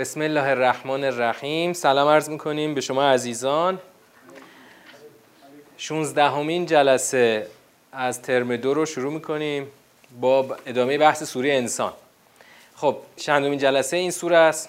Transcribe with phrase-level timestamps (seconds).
[0.00, 1.72] بسم الله الرحمن الرحیم.
[1.72, 3.78] سلام عرض می‌کنیم به شما عزیزان.
[5.76, 7.46] 16 همین جلسه
[7.92, 9.66] از ترم دو رو شروع می‌کنیم
[10.20, 11.92] با ادامه بحث سوره انسان.
[12.76, 14.68] خب چندمین جلسه این سوره است.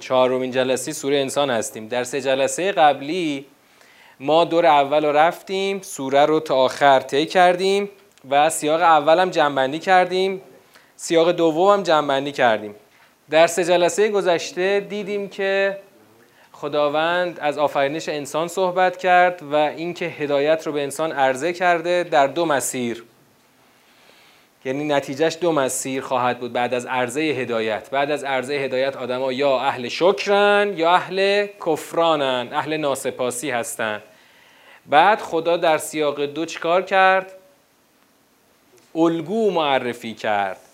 [0.00, 1.88] چهارمین جلسه سوره انسان هستیم.
[1.88, 3.46] در سه جلسه قبلی
[4.20, 7.88] ما دور اول رو رفتیم سوره رو تا آخر طی کردیم
[8.30, 10.40] و سیاق اول هم جنبندی کردیم.
[10.96, 12.74] سیاق دوم هم جنبندی کردیم.
[13.30, 15.78] در سه جلسه گذشته دیدیم که
[16.52, 22.26] خداوند از آفرینش انسان صحبت کرد و اینکه هدایت رو به انسان عرضه کرده در
[22.26, 23.04] دو مسیر.
[24.64, 27.90] یعنی نتیجهش دو مسیر خواهد بود بعد از عرضه هدایت.
[27.90, 34.02] بعد از عرضه هدایت آدما یا اهل شکرن یا اهل کفرانن اهل ناسپاسی هستن.
[34.86, 37.32] بعد خدا در سیاق دو چیکار کرد؟
[38.94, 40.65] الگو معرفی کرد.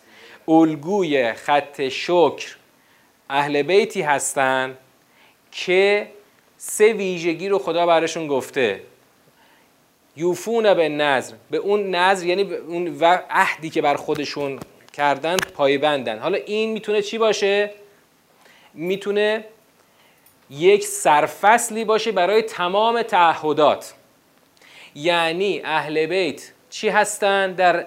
[0.48, 2.57] الگوی خط شکر
[3.31, 4.77] اهل بیتی هستن
[5.53, 6.09] که
[6.57, 8.83] سه ویژگی رو خدا براشون گفته.
[10.17, 14.59] یوفون به نظر به اون نظر یعنی به اون عهدی که بر خودشون
[14.93, 16.19] کردن پایبندن.
[16.19, 17.70] حالا این می‌تونه چی باشه؟
[18.75, 19.45] می‌تونه
[20.51, 23.95] یک سرفصلی باشه برای تمام تعهدات.
[24.95, 27.87] یعنی اهل بیت چی هستن؟ در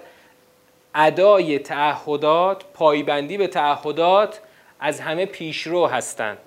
[0.96, 4.40] ادای تعهدات پایبندی به تعهدات
[4.80, 6.38] از همه پیشرو هستند.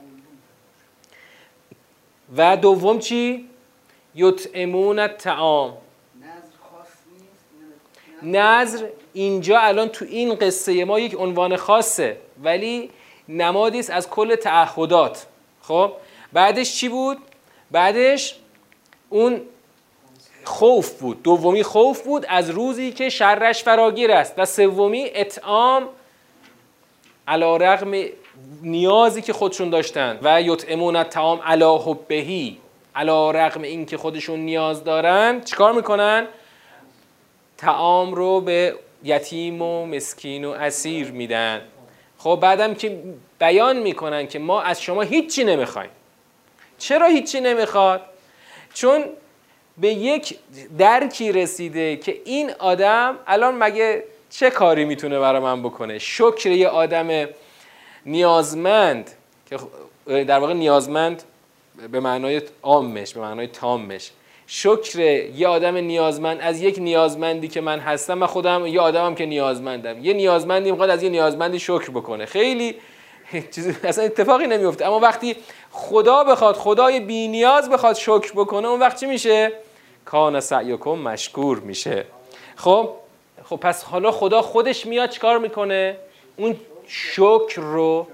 [2.36, 3.48] و دوم چی؟
[4.14, 5.76] یطعمون الطعام.
[8.22, 12.90] نظر اینجا الان تو این قصه ما یک عنوان خاصه ولی
[13.28, 15.26] نمادی است از کل تعهدات.
[15.62, 15.92] خب؟
[16.32, 17.18] بعدش چی بود؟
[17.70, 18.36] بعدش
[19.08, 19.40] اون
[20.48, 25.88] خوف بود دومی خوف بود از روزی که شرش فراگیر است و سومی اطعام
[27.28, 28.04] علا رغم
[28.62, 32.58] نیازی که خودشون داشتن و یطعمون الطعام علا حبهی
[32.96, 36.26] علا رغم این که خودشون نیاز دارن چیکار می‌کنن؟
[37.58, 41.60] تعام رو به یتیم و مسکین و اسیر میدن
[42.18, 42.98] خب بعدم که
[43.38, 45.90] بیان می‌کنن که ما از شما هیچی نمی‌خوایم
[46.78, 48.00] چرا هیچی نمی‌خواد؟
[48.74, 49.04] چون
[49.80, 50.38] به یک
[50.78, 56.68] درکی رسیده که این آدم الان مگه چه کاری می‌تونه برای من بکنه؟ شکر یه
[56.68, 57.28] آدم
[58.06, 59.10] نیازمند
[59.50, 59.58] که
[60.24, 61.22] در واقع نیازمند
[61.92, 64.10] به معنای عامش به معنای تامش.
[64.46, 64.98] شکر
[65.34, 70.04] یه آدم نیازمند از یک نیازمندی که من هستم و خودم یه آدمم که نیازمندم.
[70.04, 72.26] یه نیازمندی می‌خواد از یه نیازمندی شکر بکنه.
[72.26, 72.74] خیلی
[73.84, 74.86] اصلا اتفاقی نمیفته.
[74.86, 75.36] اما وقتی
[75.70, 79.52] خدا بخواد خدای بی نیاز بخواد شکر بکنه اون وقت چی میشه؟
[80.08, 82.04] کان سعیکم مشکور میشه.
[82.56, 82.90] خب
[83.44, 85.96] خب پس حالا خدا خودش میاد چیکار می‌کنه؟
[86.36, 88.06] اون شکر رو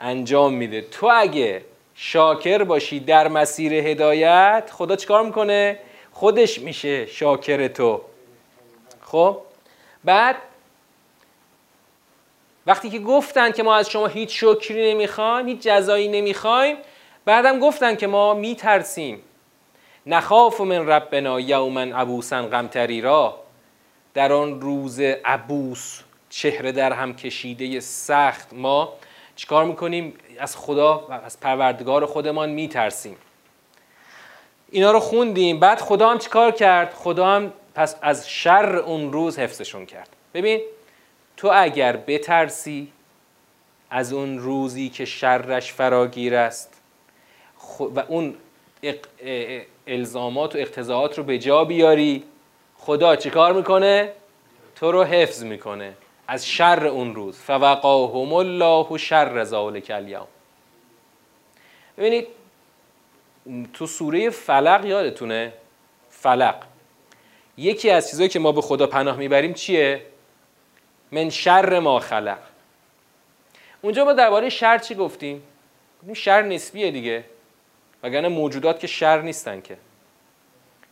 [0.00, 0.80] انجام میده.
[0.80, 1.64] تو اگه
[1.94, 5.78] شاکر باشی در مسیر هدایت خدا چیکار می‌کنه؟
[6.12, 8.00] خودش میشه شاکر تو.
[9.02, 9.38] خب
[10.04, 10.36] بعد
[12.66, 16.76] وقتی که گفتن که ما از شما هیچ شکری نمی‌خوایم هیچ جزایی نمی‌خوایم
[17.24, 19.22] بعدم گفتن که ما میترسیم.
[20.06, 23.38] نخاف من ربنا یوما عبوسا غمتری را.
[24.14, 28.92] در آن روز عبوس چهره در هم کشیده سخت ما
[29.36, 33.16] چیکار می‌کنیم؟ از خدا و از پروردگار خودمان میترسیم.
[34.70, 35.60] اینا رو خوندیم.
[35.60, 40.08] بعد خدا هم چیکار کرد؟ خدا هم پس از شر اون روز حفظشون کرد.
[40.34, 40.60] ببین
[41.36, 42.92] تو اگر بترسی
[43.90, 46.80] از اون روزی که شرش فراگیر است
[47.78, 48.34] و اون
[49.86, 52.24] الزامات و اقتضاعات رو به جا بیاری.
[52.76, 54.12] خدا چیکار می‌کنه؟
[54.76, 55.94] تو رو حفظ می‌کنه.
[56.28, 57.38] از شر اون روز.
[57.38, 60.26] فوقاهم الله شر ذلک الیوم.
[61.98, 62.26] ببینید
[63.72, 65.52] تو سوره فلق یادتونه؟
[66.10, 66.54] فلق.
[67.56, 70.02] یکی از چیزهایی که ما به خدا پناه می‌بریم چیه؟
[71.12, 72.38] من شر ما خلق.
[73.82, 75.42] اونجا ما درباره شر چی گفتیم؟
[76.00, 77.24] گفتیم شر نسبیه دیگه.
[78.02, 79.76] وگرنه موجودات که شر نیستن که.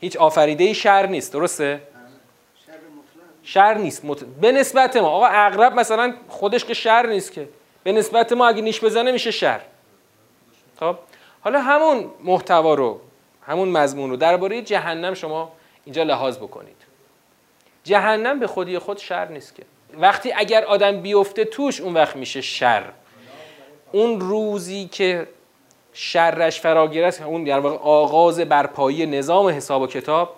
[0.00, 1.82] هیچ آفریده شر نیست درسته؟
[3.42, 4.04] شر نیست.
[4.04, 4.24] مت...
[4.24, 5.08] به نسبت ما.
[5.08, 7.48] آقا اغرب مثلا خودش که شر نیست که.
[7.82, 9.60] به نسبت ما اگه نیش بزنه میشه شر.
[10.80, 10.96] خب؟
[11.40, 13.00] حالا همون محتوا رو
[13.46, 15.52] همون مضمون رو درباره جهنم شما
[15.84, 16.76] اینجا لحاظ بکنید.
[17.84, 19.62] جهنم به خودی خود شر نیست که.
[19.94, 22.84] وقتی اگر آدم بیفته توش اون وقت میشه شر.
[23.92, 25.28] اون روزی که
[25.92, 27.22] شرش فراگیر است.
[27.22, 30.36] اون در واقع آغاز برپایی نظام حساب و کتاب.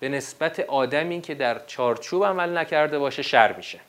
[0.00, 3.80] به نسبت آدمی که در چارچوب عمل نکرده باشه شر میشه.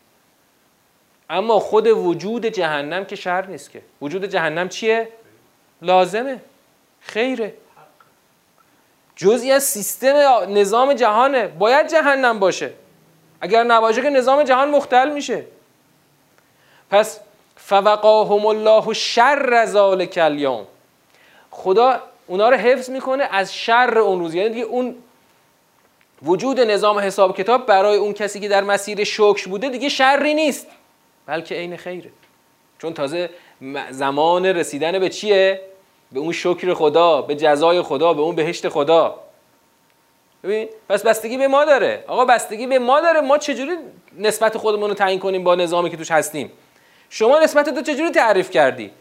[1.30, 3.81] اما خود وجود جهنم که شر نیست که.
[4.01, 5.09] وجود جهنم چیه؟
[5.81, 6.42] لازمه.
[7.00, 7.53] خیره.
[9.15, 10.15] جزئی از سیستم
[10.47, 11.47] نظام جهانه.
[11.47, 12.74] باید جهنم باشه.
[13.42, 15.45] اگر نباشه که نظام جهان مختل میشه.
[16.89, 17.19] پس
[17.68, 20.68] فوقاهم الله شر ذالک الیوم
[21.52, 24.34] خدا اونا رو حفظ می‌کنه از شر اون روز.
[24.34, 24.96] یعنی دیگه اون
[26.24, 30.68] وجود نظام حساب کتاب برای اون کسی که در مسیر شکر بوده دیگه شری نیست
[31.26, 32.10] بلکه عین خیره.
[32.82, 33.30] چون تازه
[33.90, 35.62] زمان رسیدن به چیه؟
[36.12, 39.20] به اون شکر خدا به جزای خدا به اون بهشت خدا.
[40.44, 42.04] ببین پس بستگی به ما داره.
[42.08, 43.22] آقا بستگی به ما داره.
[43.22, 43.72] ما چجوری
[44.18, 46.52] نسبت خودمون رو تعیین کنیم با نظامی که توش هستیم؟
[47.10, 48.92] شما نسبت تو چجوری تعریف کردی؟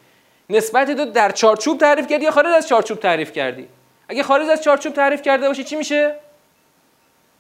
[0.51, 3.69] نسبت تو در چارچوب تعریف کردی یا خارج از چارچوب تعریف کردی؟
[4.09, 6.15] اگه خارج از چارچوب تعریف کرده باشی چی میشه؟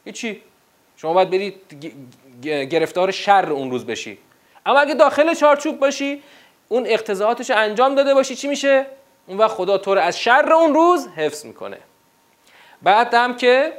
[0.04, 0.42] هیچی.
[0.96, 1.54] شما باید بری
[2.42, 4.18] گرفتار شر اون روز بشی.
[4.66, 6.22] اما اگه داخل چارچوب باشی
[6.68, 8.86] اون اقتضاعاتش انجام داده باشی چی میشه؟
[9.26, 11.78] اون وقت خدا تو از شر اون روز حفظ می‌کنه.
[12.82, 13.72] بعد هم که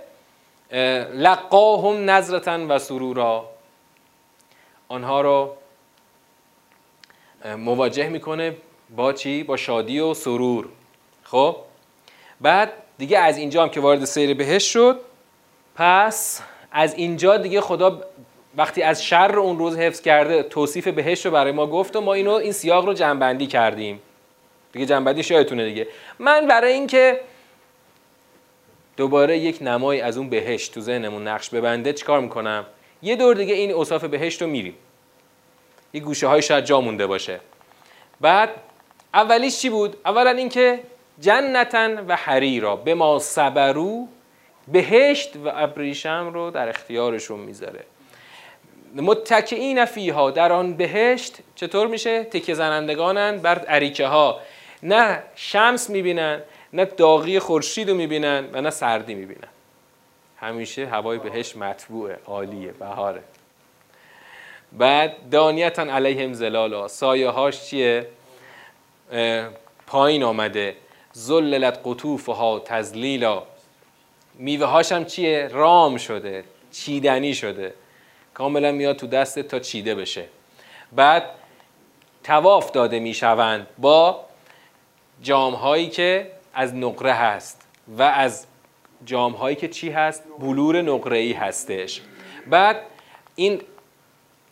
[1.14, 3.50] لقاهم نظرتا و سرورا.
[4.88, 5.56] آنها رو
[7.58, 8.56] مواجه می‌کنه
[8.96, 10.66] با چی؟ با شادی و سرور.
[11.24, 11.56] خب؟
[12.42, 15.00] بعد دیگه از اینجا هم که وارد سیر بهش شد
[15.76, 18.02] پس از اینجا دیگه خدا
[18.58, 22.14] وقتی از شر اون روز حفظ کرده توصیف بهش رو برای ما گفت و ما
[22.14, 24.02] اینو این سیاق رو جنبندی کردیم.
[24.72, 25.88] دیگه جنبندی شایدتونه دیگه.
[26.20, 27.20] من برای اینکه
[28.98, 32.66] دوباره یک نمایی از اون بهشت تو ذهنمون نقش ببنده چیکار می‌کنم؟
[33.02, 34.74] یه دور دیگه این اوصاف بهشت رو میریم.
[35.96, 37.40] یه گوشه های شاید جا مونده باشه.
[38.22, 38.50] بعد
[39.14, 40.80] اولیش چی بود؟ اولا اینکه
[41.20, 44.08] جنتن و حریرا به ما صبرو
[44.68, 47.84] بهشت و ابریشم رو در اختیارشون می‌ذاره.
[48.96, 54.40] متکئین فیها در آن بهشت چطور میشه؟ تکه زنندگانن بر عریکه ها
[54.84, 56.42] نه شمس می‌بینن
[56.74, 59.48] نه داغی خورشید رو می‌بینن و نه سردی می‌بینن.
[60.38, 63.22] همیشه هوای بهش مطبوعه عالیه بهاره.
[64.78, 68.08] بعد دانیتن علیهم زلالا سایه هاش چیه
[69.88, 70.76] پایین آمده.
[71.14, 73.44] زللت قطوفها تزلیلا
[74.36, 77.74] میوه هاشم چیه؟ رام شده چیدنی شده.
[78.34, 80.26] کاملا میاد تو دست تا چیده بشه.
[80.92, 81.24] بعد
[82.24, 84.26] تواف داده می‌شوند با
[85.22, 87.62] جام هایی که از نقره هست
[87.98, 88.46] و از
[89.06, 92.02] جام هایی که چی هست؟ بلور نقره ای هستش.
[92.48, 92.82] بعد
[93.36, 93.62] این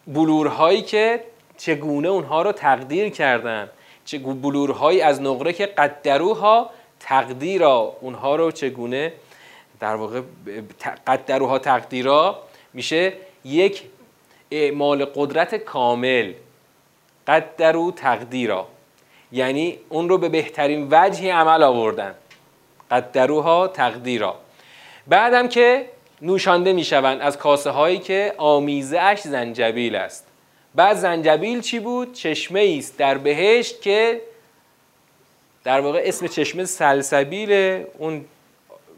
[0.07, 1.23] بلورهایی که
[1.57, 3.69] چگونه اونها رو تقدیر کردن
[4.05, 6.69] چه بلورهایی از نقره که قدروها
[6.99, 9.13] تقدیرا اونها رو چگونه
[9.79, 10.21] در واقع
[11.07, 12.39] قدروها تقدیرا
[12.73, 13.13] میشه
[13.45, 13.83] یک
[14.51, 16.33] اعمال قدرت کامل
[17.27, 18.67] قدرو تقدیرا.
[19.31, 22.15] یعنی اون رو به بهترین وجهی عمل آوردن
[22.91, 24.35] قدروها تقدیرا.
[25.07, 25.85] بعدم که
[26.23, 30.27] نوشانده می‌شوند از کاسه هایی که آمیزه اش زنجبیل است
[30.75, 34.21] بعد زنجبیل چی بود؟ چشمه است در بهشت که
[35.63, 38.25] در واقع اسم چشمه سلسبیله اون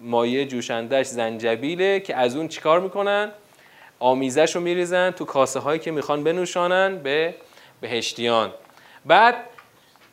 [0.01, 3.31] مایه جوشندهش زنجبیله که از اون چیکار می‌کنن؟
[3.99, 7.35] آمیزش رو میریزن تو کاسه هایی که می‌خوان بنوشانن به
[7.81, 8.51] بهشتیان
[9.05, 9.35] بعد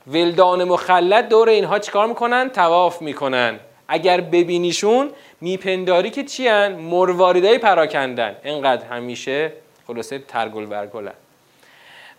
[0.07, 3.61] ولدان مخلط دور اینها چیکار می‌کنن؟ تواف می‌کنن
[3.93, 8.37] اگر ببینیشون میپنداری که چیان؟ مرواریدای پراکندن.
[8.45, 9.53] اینقدر همیشه
[9.87, 11.13] خلاصه ترگل ورگلن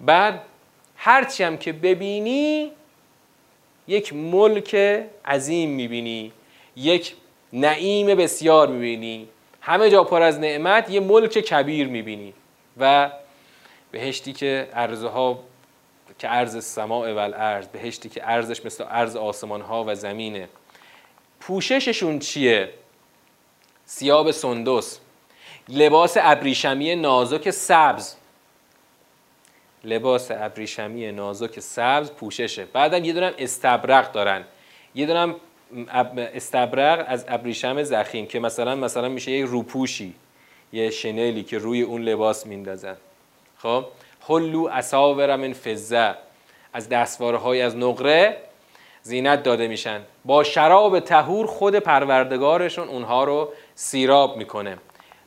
[0.01, 0.41] بعد
[0.97, 2.71] هرچی هم که ببینی
[3.87, 4.75] یک ملک
[5.25, 6.31] عظیم می‌بینی
[6.75, 7.15] یک
[7.53, 9.27] نعیم بسیار می‌بینی.
[9.61, 12.33] همه جا پر از نعمت یه ملک کبیر می‌بینی.
[12.77, 13.11] و
[13.91, 15.39] بهشتی که ارزها
[16.19, 20.49] که ارز سماع و الارض بهشتی که ارزش مثل ارز آسمان ها و زمینه.
[21.47, 22.69] پوشششون چیه؟
[23.85, 24.99] سیاب سندس
[25.69, 28.15] لباس ابریشمی نازک سبز.
[29.83, 32.65] لباس ابریشمی نازک سبز پوششه.
[32.65, 34.43] بعدم یه دونم استبرق دارن.
[34.95, 35.35] یه دونم
[36.17, 40.13] استبرق از ابریشم زخیم که مثلا مثلا میشه یه روپوشی
[40.73, 42.97] یه شنلی که روی اون لباس میندازن.
[43.57, 43.85] خب؟
[44.27, 46.15] حلو اساور من فزه
[46.73, 48.37] از دستواره های از نقره
[49.03, 50.01] زینت داده میشن.
[50.25, 54.77] با شراب تهور خود پروردگارشون اونها رو سیراب می‌کنه.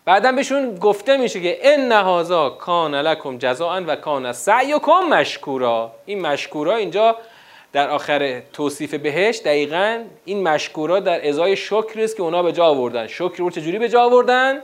[0.05, 5.93] بعدا بهشون گفته میشه که ان هذا کان لکم جزاء و کان سعیکم مشکورا.
[6.07, 7.17] این مشکورا اینجا
[7.73, 12.65] در آخر توصیف بهش دقیقا این مشکورا در ازای شکر است که اونا به جا
[12.65, 13.07] آوردن.
[13.07, 14.59] شکر رو چجوری به جا آوردن؟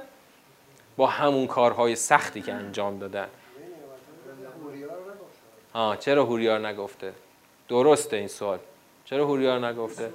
[0.97, 3.29] با همون کارهای سختی که انجام دادن.
[5.73, 7.13] آه چرا هوریار نگفته؟
[7.69, 8.59] درسته این سوال.
[9.13, 10.11] چرا هوریار نگفته؟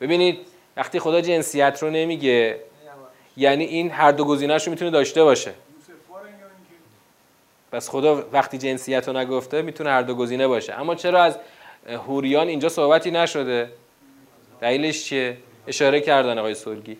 [0.00, 0.38] ببینید
[0.76, 2.60] وقتی خدا جنسیت رو نمیگه
[3.36, 5.52] یعنی این هر دو گزینه‌اش رو می‌تونه داشته باشه.
[7.72, 10.74] پس خدا وقتی جنسیت رو نگفته می‌تونه هر دو گزینه باشه.
[10.74, 11.38] اما چرا از
[12.06, 13.70] هوریان اینجا صحبتی نشده؟
[14.60, 15.36] دلیلش چیه؟
[15.66, 16.98] اشاره کردن آقای سرگی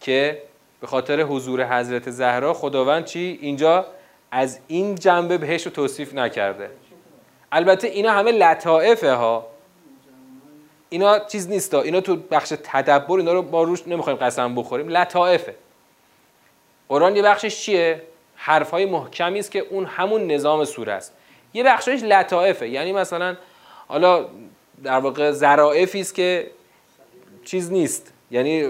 [0.00, 0.42] که
[0.80, 3.86] به خاطر حضور حضرت زهرا خداوند چی؟ اینجا
[4.30, 6.70] از این جنبه بهش رو توصیف نکرده.
[7.52, 9.49] البته اینا همه لطائفه ها.
[10.90, 14.88] اینا چیز نیست اینا تو بخش تدبر اینا رو با روش نمی‌خوایم قسم بخوریم.
[14.88, 15.54] لطائفه.
[16.88, 18.02] قرآن یه بخشش چیه؟
[18.36, 21.12] حرف های محکمی است که اون همون نظام سوره است.
[21.54, 22.68] یه بخشش لطائفه.
[22.68, 23.36] یعنی مثلا
[23.88, 24.26] حالا
[24.84, 26.50] در واقع ظرائفی است که
[27.44, 28.12] چیز نیست.
[28.30, 28.62] یعنی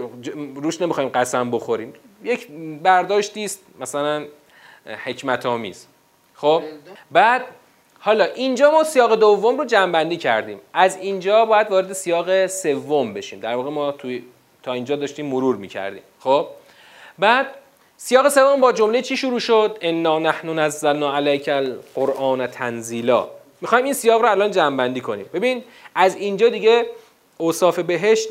[0.54, 1.92] روش نمی‌خوایم قسم بخوریم.
[2.24, 2.48] یک
[2.82, 4.26] برداشتی است مثلا
[5.04, 5.86] حکمت آمیز
[6.34, 6.62] خب؟
[7.10, 7.44] بعد
[8.02, 10.60] حالا اینجا ما سیاق دوم رو جنبندی کردیم.
[10.72, 13.40] از اینجا باید وارد سیاق سوم بشیم.
[13.40, 14.22] در واقع ما توی
[14.62, 16.02] تا اینجا داشتیم مرور می‌کردیم.
[16.20, 16.46] خب؟
[17.18, 17.46] بعد
[17.96, 23.28] سیاق سوم با جمله چی شروع شد؟ انا نحن نزلنا علیک القرآن تنزیلا.
[23.60, 25.26] می‌خوایم این سیاق رو الان جنبندی کنیم.
[25.34, 25.64] ببین
[25.94, 26.86] از اینجا دیگه
[27.38, 28.28] اوصاف بهشت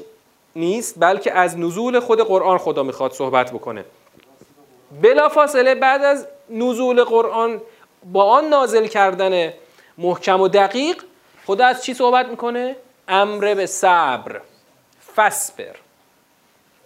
[0.55, 3.85] نیست بلکه از نزول خود قرآن خدا می‌خواد صحبت بکنه.
[5.01, 7.61] بلا فاصله بعد از نزول قرآن
[8.03, 9.53] با آن نازل کردن
[9.97, 11.03] محکم و دقیق
[11.45, 12.75] خدا از چی صحبت می‌کنه؟
[13.07, 14.41] امر به صبر
[15.15, 15.75] فسبر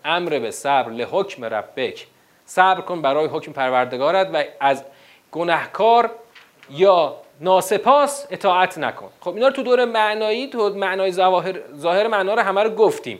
[0.05, 2.07] امر به صبر لحکم ربک.
[2.45, 4.83] صبر کن برای حکم پروردگارت و از
[5.31, 6.11] گناهکار
[6.69, 9.09] یا ناسپاس اطاعت نکن.
[9.21, 13.19] خب اینا رو تو دور معنایی تو معنای ظاهر ظاهر معنا رو همه رو گفتیم.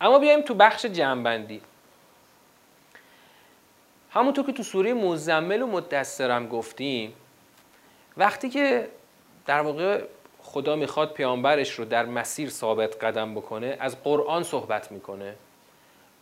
[0.00, 1.60] اما بیایم تو بخش جنبندی.
[4.14, 7.12] همونطور که تو سوره مزمل و مدثرم گفتیم
[8.16, 8.88] وقتی که
[9.46, 10.02] در واقع
[10.42, 15.34] خدا می‌خواد پیامبرش رو در مسیر ثابت قدم بکنه از قرآن صحبت می‌کنه.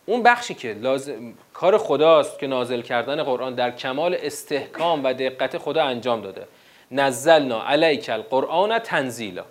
[0.06, 5.58] اون بخشی که لازم کار خداست که نازل کردن قرآن در کمال استحکام و دقت
[5.58, 6.46] خدا انجام داده.
[6.90, 9.44] نزلنا علیک القرآن تنزیلا.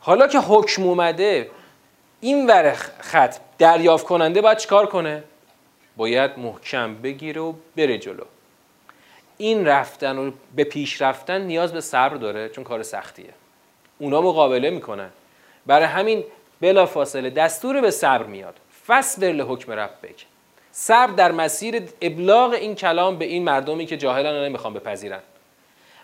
[0.00, 1.50] حالا که حکم اومده
[2.20, 5.24] این ور خط دریافت کننده باید چیکار کنه؟
[5.98, 8.24] باید محکم بگیره و بره جلو.
[9.38, 13.30] این رفتن و به پیش رفتن نیاز به صبر داره چون کار سختیه.
[13.98, 15.10] اونا مقابله می‌کنن.
[15.66, 16.24] برای همین
[16.60, 18.54] بلا فاصله دستور به صبر میاد.
[18.86, 20.26] فصبر لحکم ربک.
[20.72, 25.20] صبر در مسیر ابلاغ این کلام به این مردمی که جاهلن و نمی‌خوان بپذیرن.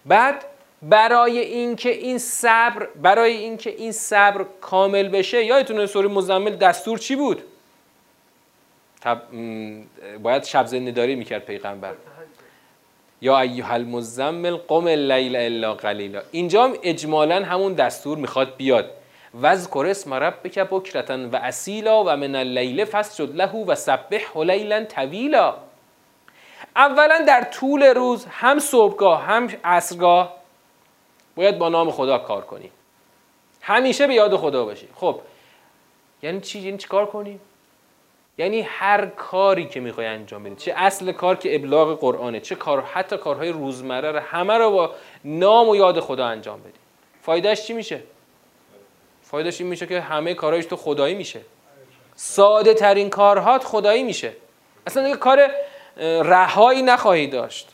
[0.07, 0.45] بعد
[0.83, 7.17] برای اینکه این صبر برای اینکه این صبر کامل بشه یادتونه سوره مزمل دستور چی
[7.17, 7.43] بود؟
[10.23, 11.95] باید شب زندهداری می‌کرد پیغمبر.
[13.21, 16.23] یا ایها المزمل قم اللیل الا قلیلا.
[16.31, 18.91] اینجا هم اجمالا همون دستور می‌خواد بیاد.
[19.43, 25.55] وذکر اسم ربک بکرتا و اسیلا و من اللیل فسجد له و سبح لیلا طویلا.
[26.77, 30.35] اولا در طول روز هم صبحگاه هم عصرگاه
[31.37, 32.71] باید با نام خدا کار کنیم
[33.61, 35.21] همیشه به یاد خدا باشیم خب
[36.23, 37.41] یعنی چی؟ یعنی چی کار کنیم
[38.39, 42.83] یعنی هر کاری که می‌خوای انجام بدی چه اصل کار که ابلاغ قرآنه چه کار
[42.83, 46.79] حتی کارهای روزمره رو همه رو با نام و یاد خدا انجام بدی.
[47.23, 48.01] فایدهش چی میشه؟
[49.23, 51.41] فایدهش این میشه که همه کارهایش تو خدایی میشه.
[52.17, 54.33] ساده ترین کارهات خدایی میشه.
[54.87, 55.51] اصلا دیگه کار
[55.97, 57.69] رهایی نخواهی داشت.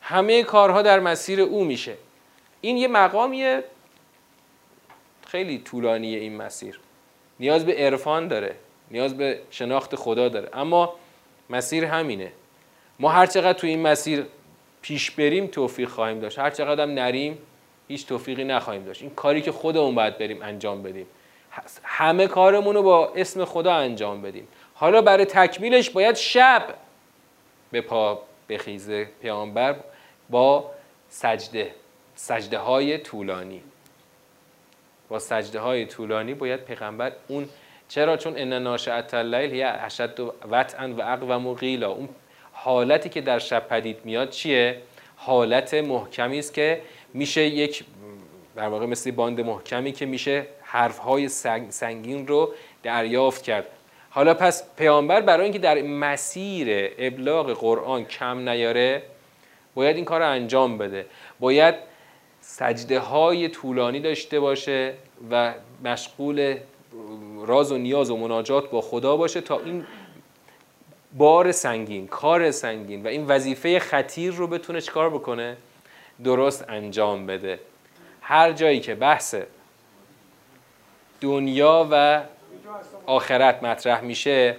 [0.00, 1.94] همه کارها در مسیر او میشه.
[2.60, 3.64] این یه مقامیه.
[5.26, 6.80] خیلی طولانیه این مسیر.
[7.40, 8.56] نیاز به عرفان داره.
[8.90, 10.48] نیاز به شناخت خدا داره.
[10.52, 10.94] اما
[11.50, 12.32] مسیر همینه.
[12.98, 14.26] ما هر چقدر تو این مسیر
[14.82, 16.38] پیش بریم توفیق خواهیم داشت.
[16.38, 17.38] هر چقدر هم نریم
[17.88, 19.02] هیچ توفیقی نخواهیم داشت.
[19.02, 21.06] این کاری که خودمون باید بریم انجام بدیم.
[21.82, 24.48] همه کارمون رو با اسم خدا انجام بدیم.
[24.74, 26.74] حالا برای تکمیلش باید شب
[27.70, 29.76] به پا بخیزه پیامبر
[30.30, 30.70] با
[31.08, 31.74] سجده.
[32.14, 33.62] سجده های طولانی.
[35.08, 37.48] با سجده های طولانی باید پیغمبر اون
[37.88, 42.08] چرا؟ چون ان ناشئت اللیل هی اشد وطئا و اقوم قیلا اون
[42.52, 44.82] حالتی که در شب پدید میاد چیه؟
[45.16, 46.80] حالت محکمی است که
[47.14, 47.84] میشه یک
[48.56, 51.28] در واقع مثل باند محکمی که میشه حرفهای
[51.68, 53.66] سنگین رو دریافت کرد.
[54.10, 59.02] حالا پس پیامبر برای اینکه در مسیر ابلاغ قرآن کم نیاره
[59.74, 61.06] باید این کار رو انجام بده.
[61.40, 61.74] باید
[62.40, 64.94] سجده های طولانی داشته باشه
[65.30, 65.54] و
[65.84, 66.56] مشغول
[67.46, 69.86] راز و نیاز و مناجات با خدا باشه تا این
[71.12, 75.56] بار سنگین کار سنگین و این وظیفه خطیر رو بتونه چکار بکنه؟
[76.24, 77.60] درست انجام بده.
[78.20, 79.34] هر جایی که بحث
[81.20, 82.22] دنیا و
[83.06, 84.56] آخرت مطرح میشه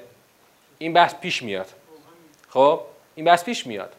[0.78, 1.68] این بحث پیش میاد.
[2.50, 2.82] خب؟
[3.16, 3.94] این بحث پیش میاد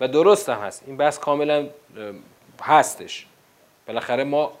[0.00, 0.82] و درست هم هست.
[0.86, 1.68] این بحث کاملا
[2.62, 3.26] هستش.
[3.86, 4.52] بالاخره ما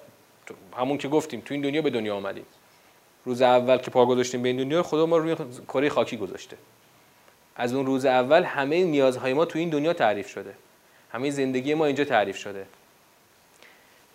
[0.76, 2.46] همون که گفتیم تو این دنیا به دنیا آمدیم.
[3.24, 5.36] روز اول که پا گذاشتیم به این دنیا خدا ما روی
[5.68, 6.56] کره خاکی گذاشته.
[7.56, 10.54] از اون روز اول همه نیازهای ما تو این دنیا تعریف شده.
[11.12, 12.66] همه زندگی ما اینجا تعریف شده.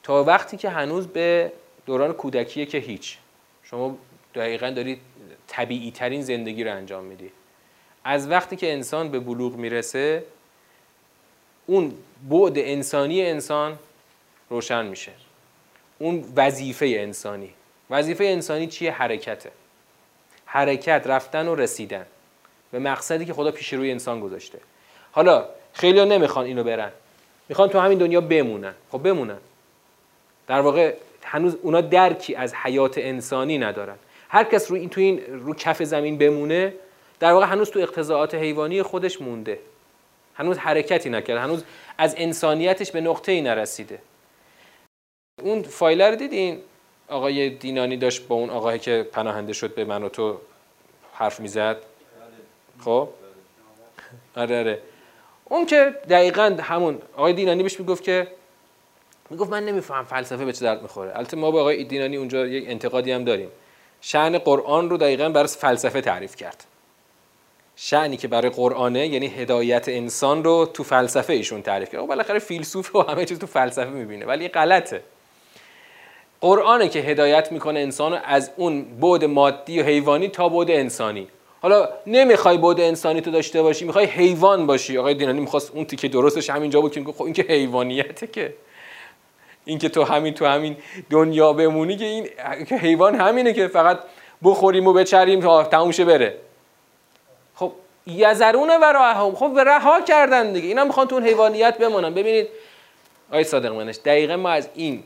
[0.04, 1.52] تا وقتی که هنوز به
[1.86, 3.18] دوران کودکیه که هیچ.
[3.64, 3.98] شما
[4.36, 5.00] دقیقا دارید
[5.48, 7.32] طبیعی ترین زندگی رو انجام میدی.
[8.04, 10.24] از وقتی که انسان به بلوغ می‌رسه
[11.66, 11.94] اون
[12.30, 13.80] بعد انسانی انسان
[14.50, 15.12] روشن میشه.
[16.00, 17.54] اون وظیفه انسانی.
[17.90, 19.52] وظیفه انسانی چیه؟ حرکته.
[20.46, 22.06] حرکت رفتن و رسیدن.
[22.72, 24.60] به مقصدی که خدا پیش روی انسان گذاشته.
[25.12, 26.92] حالا خیلی نمی‌خوان اینو برن.
[27.50, 28.74] می‌خوان تو همین دنیا بمونن.
[28.92, 29.38] خب بمونن.
[30.48, 33.96] در واقع هنوز اونا درکی از حیات انسانی ندارن.
[34.30, 36.74] هر کس رو این تو این رو کف زمین بمونه
[37.20, 39.60] در واقع هنوز تو اقتضاعات حیوانی خودش مونده.
[40.36, 41.42] هنوز حرکتی نکرده.
[41.42, 41.64] هنوز
[41.98, 44.00] از انسانیتش به نقطه ای نرسیده.
[45.42, 46.62] اون فایل رو دیدین؟
[47.10, 50.38] آقای دینانی داشت با اون آقایی که پناهنده شد به من و تو
[51.14, 51.78] حرف می‌زد؟
[52.86, 53.10] خب؟
[54.36, 54.82] آره آره.
[55.46, 58.28] اون که دقیقا همون آقای دینانی بهش می‌گفت که
[59.30, 61.18] می‌گفت من نمیفهم فلسفه به چه درد می‌خوره.
[61.18, 63.50] البته ما با آقای دینانی اونجا یک انتقادی هم داریم.
[64.02, 66.64] شعن قرآن رو دقیقا برای فلسفه تعریف کرد.
[67.76, 72.08] شعنی که برای قرآنه یعنی هدایت انسان رو تو فلسفه ایشون تعریف کرد.
[72.08, 75.04] بالاخره فیلسوف و همه چیز تو فلسفه می‌بینه ولی غلطه.
[76.42, 81.28] قرآنه که هدایت می‌کنه انسان از اون بعد مادی و حیوانی تا بعد انسانی.
[81.62, 84.98] حالا نمی‌خوای بعد انسانی تو داشته باشی می‌خوای حیوان باشی.
[84.98, 88.54] آقای دینانی می‌خواست اون تیکه درستش همینجا بود که خب این که حیوانیته که.
[89.66, 90.78] این که تو همین تو همین
[91.10, 92.28] دنیا بمونی که این
[92.70, 94.00] که حیوان همینه که فقط
[94.44, 96.38] بخوریم و بچریم تا تموم بره.
[97.56, 97.72] خب
[98.08, 100.68] یزرونه و راه خب رها کردن دیگه.
[100.68, 102.14] اینا می‌خوان تو اون حیوانیت بمونن.
[102.14, 102.48] ببینید
[103.30, 105.04] آقای صادق منش دقیقا ما از این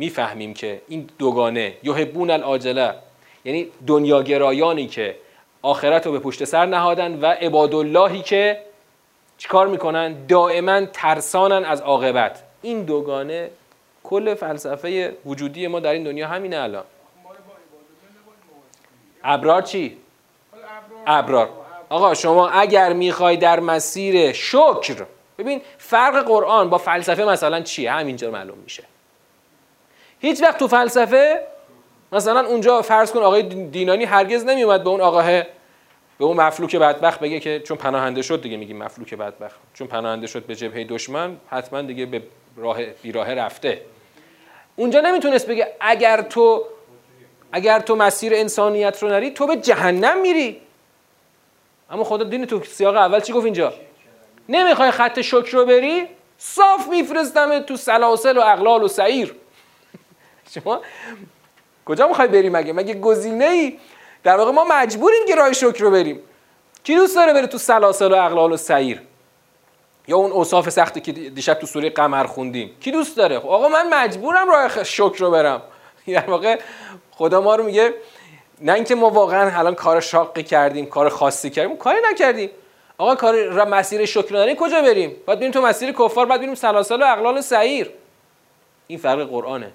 [0.00, 2.94] می‌فهمیم که این دوگانه یحبون العاجله
[3.44, 5.16] یعنی دنیاگرایانی که
[5.62, 8.62] آخرت رو به پشت سر نهادن و عباداللهی که
[9.38, 12.42] چیکار می‌کنن؟ دائما ترسانن از عاقبت.
[12.62, 13.50] این دوگانه
[14.04, 16.84] کل فلسفه وجودی ما در این دنیا همینه الان.
[19.24, 19.96] ابرار چی؟
[21.06, 21.48] ابرار.
[21.88, 25.06] آقا شما اگر می‌خوای در مسیر شکر
[25.38, 28.89] ببین فرق قرآن با فلسفه مثلا چیه؟ همینجا معلوم میشه.
[30.20, 31.46] هیچ وقت تو فلسفه
[32.12, 35.42] مثلا اونجا فرض کن آقای دینانی هرگز نمیومد به اون آقاه
[36.18, 39.60] به اون مفلوک بدبخت بگه که چون پناهنده شد دیگه میگیم مفلوک بدبخت.
[39.74, 42.22] چون پناهنده شد به جبهه دشمن حتما دیگه به
[42.56, 43.82] راه بیراه رفته.
[44.76, 46.64] اونجا نمی‌تونست بگه اگر تو
[47.52, 50.60] اگر تو مسیر انسانیت رو نری تو به جهنم میری.
[51.90, 53.72] اما خدا دین تو سیاق اول چی گفت اینجا؟
[54.48, 59.34] نمی‌خوای خط شکر رو بری؟ صاف میفرستم تو سلاسل و اقلال و سعیر.
[60.54, 60.80] شما
[61.84, 63.78] کجا می‌خوای بریم مگه؟ مگه گزینه ای
[64.22, 66.20] در واقع ما مجبوریم که راه شکر رو بریم.
[66.84, 69.02] کی دوست داره بره تو سلاسل و اقلال و سعیر؟
[70.08, 72.76] یا اون اوصاف سختی که دیشب تو سوره قمر خوندیم.
[72.80, 75.62] کی دوست داره؟ خب آقا من مجبورم راه شکر رو برم.
[76.06, 76.60] در واقع
[77.10, 77.94] خدا ما رو میگه
[78.60, 82.50] نه اینکه ما واقعا الان کار شاقی کردیم کار خاصی کردیم کاری نکردیم.
[82.98, 87.06] آقا کار مسیر شکرانه کجا بریم؟ باید بریم تو مسیر کفار بعد بریم سلاسل و
[87.06, 87.90] اقلال و سعیر.
[88.86, 89.72] این فرق قرآنه.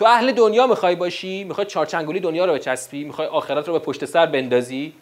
[0.00, 4.04] تو اهل دنیا می‌خوای باشی؟ می‌خوای چارچنگولی دنیا رو بچسبی؟ می‌خوای آخرت رو به پشت
[4.04, 4.92] سر بندازی؟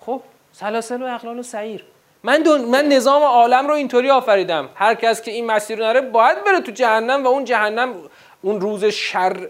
[0.00, 0.20] خب
[0.52, 1.84] سلاسل و اقلال و سعیر.
[2.22, 4.68] من, من نظام عالم رو اینطوری آفریدم.
[4.74, 7.94] هر کس که این مسیر رو نره باید بره تو جهنم و اون جهنم
[8.42, 9.48] اون روز شر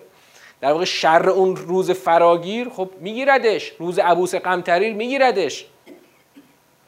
[0.61, 3.73] در واقع شر اون روز فراگیر خب میگیردش.
[3.79, 5.67] روز عبوس قمتریر میگیردش.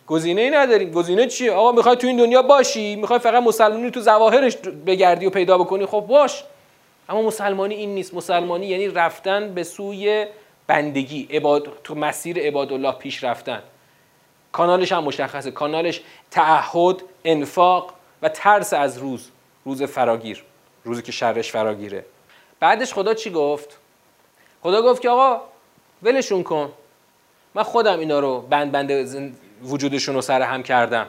[0.07, 0.91] گزینه ای نداریم.
[0.91, 5.31] گزینه چیه؟ آقا می‌خوای تو این دنیا باشی؟ می‌خوای فقط مسلمانی تو ظواهرش بگردی و
[5.31, 6.45] پیدا بکنی؟ خب باش.
[7.11, 8.15] اما مسلمانی این نیست.
[8.15, 10.27] مسلمانی یعنی رفتن به سوی
[10.67, 11.69] بندگی عباد...
[11.85, 13.63] تو مسیر عباد الله پیش رفتن.
[14.53, 15.51] کانالش هم مشخصه.
[15.51, 19.29] کانالش تعهد انفاق و ترس از روز.
[19.65, 20.45] روز فراگیر.
[20.85, 22.05] روزی که شرش فراگیره.
[22.61, 23.79] بعدش خدا چی گفت؟
[24.63, 25.41] خدا گفت که آقا
[26.03, 26.73] ولشون کن.
[27.55, 31.07] من خودم اینا رو بند بند وجودشون رو سر هم کردم.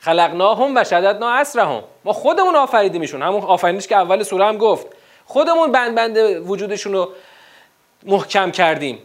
[0.00, 3.22] خلقناهم و شددنا اسرهم ما خودمون آفریدیمشون.
[3.22, 4.86] همون آفرینش که اول سوره هم گفت.
[5.26, 6.16] خودمون بند بند
[6.50, 7.12] وجودشون رو
[8.02, 8.98] محکم کردیم.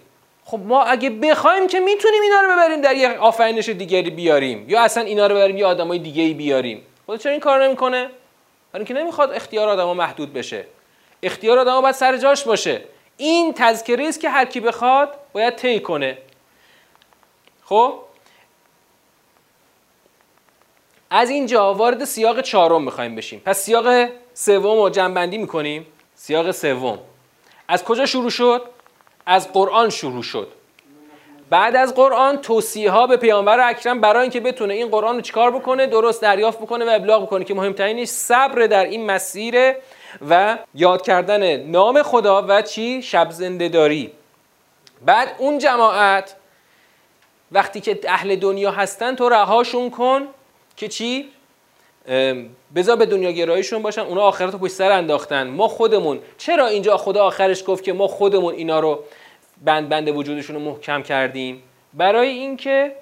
[0.46, 4.66] خب ما اگه بخوایم که می‌تونیم اینا رو ببریم در یه آفرینش دیگری بیاریم.
[4.70, 6.86] یا اصلا اینا رو ببریم یه آدمای دیگه ای بیاریم.
[7.08, 8.10] خدا چرا این کار نمی‌کنه؟
[8.72, 10.66] برای اینکه نمی‌خواد اختیار آدما محدود بشه.
[11.24, 12.82] اختیار آدما باید سر جاش باشه.
[13.18, 16.18] این تذکره است که هر کی بخواد باید طی کنه.
[17.66, 17.94] خب؟
[21.10, 23.42] از اینجا وارد سیاق چهارم می‌خوایم بشیم.
[23.46, 25.88] پس سیاق سوم رو جنبندی می‌کنیم.
[26.24, 27.00] سیاق سوم.
[27.68, 28.62] از کجا شروع شد؟
[29.26, 30.52] از قرآن شروع شد.
[31.50, 35.52] بعد از قرآن توصیه ها به پیامبر اکرم برای اینکه بتونه این قرآن رو چیکار
[35.52, 39.74] بکنه درست دریافت بکنه و ابلاغ بکنه که مهمترینش صبر در این مسیر
[40.30, 44.12] و یاد کردن نام خدا و چی؟ شب زنده داری
[45.06, 46.36] بعد اون جماعت
[47.52, 50.28] وقتی که اهل دنیا هستن تو رهاشون کن
[50.78, 51.30] که چی؟
[52.76, 55.48] بذار به دنیا گرایشون باشن اونا آخرت رو پشت سر انداختن.
[55.48, 56.20] ما خودمون.
[56.38, 59.04] چرا اینجا خدا آخرش گفت که ما خودمون اینا رو
[59.66, 62.96] بند بند وجودشون رو محکم کردیم؟ برای اینکه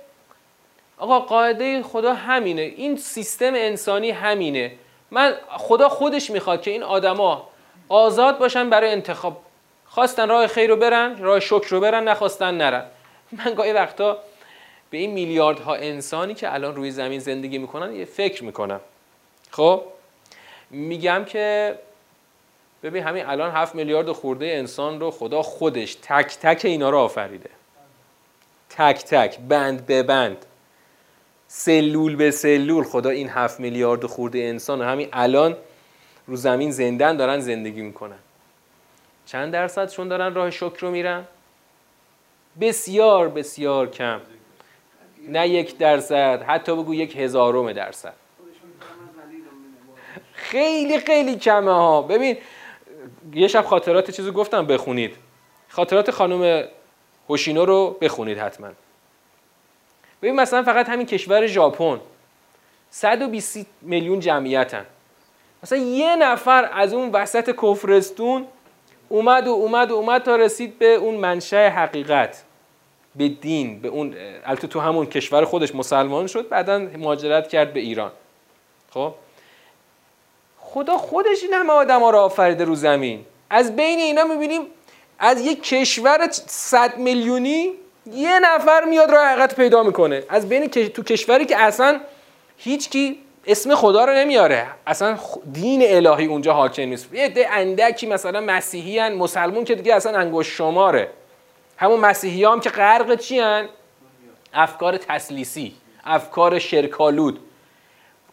[0.97, 2.61] آقا قاعده خدا همینه.
[2.61, 4.71] این سیستم انسانی همینه.
[5.11, 7.49] من خدا خودش می‌خواد که این آدما
[7.89, 9.37] آزاد باشن برای انتخاب.
[9.85, 12.83] خواستن راه خیر رو برن راه شکر رو برن نخواستن نرن.
[13.31, 14.17] من گاهی وقتا
[14.89, 18.81] به این میلیاردها انسانی که الان روی زمین زندگی می‌کنن یه فکر می‌کنم.
[19.51, 19.83] خب
[20.69, 21.75] میگم که
[22.83, 27.49] ببین همین الان هفت میلیارد خورده انسان رو خدا خودش تک تک اینا رو آفریده.
[28.69, 30.45] تک تک بند به بند.
[31.47, 35.57] سلول به سلول خدا این هفت میلیارد خورده انسان همین الان
[36.27, 38.19] رو زمین زندن دارن زندگی می‌کنن.
[39.25, 41.25] چند درصدشون دارن راه شکر رو میرن؟
[42.61, 44.21] بسیار بسیار کم.
[45.29, 48.13] نه یک درصد حتی بگو یک هزارم درصد.
[50.33, 52.01] خیلی خیلی کمه ها.
[52.01, 52.37] ببین
[53.33, 55.15] یه شب خاطرات چیزو گفتم بخونید.
[55.69, 56.63] خاطرات خانم
[57.29, 58.67] هوشینو رو بخونید حتما.
[60.21, 61.99] ببین مثلا فقط همین کشور ژاپن.
[62.89, 64.85] 120 میلیون جمعیتن.
[65.63, 68.47] مثلا یه نفر از اون وسط کفرستون
[69.09, 72.43] اومد و اومد و اومد تا رسید به اون منشأ حقیقت.
[73.15, 77.79] به دین به اون البته تو همون کشور خودش مسلمان شد بعدا مهاجرت کرد به
[77.79, 78.11] ایران.
[78.93, 79.13] خب؟
[80.59, 83.25] خدا خودش این همه آدم ها را آفریده رو زمین.
[83.49, 84.61] از بین اینا می‌بینیم
[85.19, 87.71] از یک کشور صد میلیونی
[88.13, 90.23] یه نفر میاد راه حقیقت پیدا می‌کنه.
[90.29, 91.99] از بین تو کشوری که اصلا
[92.57, 94.67] هیچکی اسم خدا رو نمیاره.
[94.87, 95.17] اصلا
[95.53, 97.13] دین الهی اونجا حاکم نیست.
[97.13, 101.09] یه ده اندکی مثلا مسیحی هن مسلمون که دیگه اصلا انگوش شماره.
[101.79, 103.69] همون مسیحی هم که غرق چی هن؟
[104.53, 107.39] افکار تسلیسی افکار شرکالود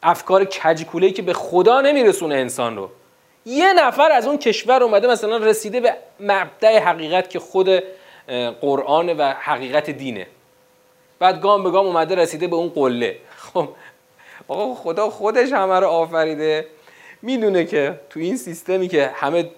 [0.03, 2.91] افکار کجکولهی که به خدا نمیرسونه انسان رو.
[3.45, 7.83] یه نفر از اون کشور اومده مثلا رسیده به مبدع حقیقت که خود
[8.61, 10.27] قرآن و حقیقت دینه.
[11.19, 13.17] بعد گام به گام اومده رسیده به اون قله.
[13.37, 13.69] خب
[14.49, 16.67] آقا خدا خودش همه رو آفریده.
[17.23, 19.51] می‌دونه که تو این سیستمی که همه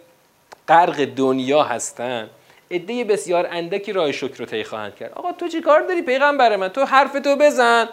[0.68, 2.30] غرق دنیا هستن
[2.70, 5.12] عده بسیار اندکی راه شکر رو طی خواهند کرد.
[5.12, 7.88] آقا تو چی کار داری پیغمبر من؟ تو حرف تو بزن.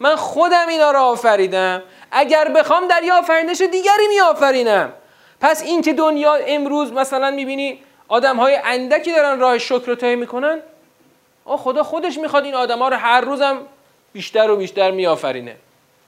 [0.00, 1.82] من خودم اینا رو آفریدم.
[2.10, 4.92] اگر بخوام در یه آفرینش دیگری می آفرینم
[5.40, 10.16] پس این که دنیا امروز مثلا می‌بینی آدم های اندکی دارن راه شکر رو طی
[10.16, 10.58] می‌کنن
[11.44, 13.60] آ خدا خودش می‌خواد این آدم ها رو هر روزم
[14.12, 15.56] بیشتر و بیشتر میآفرینه.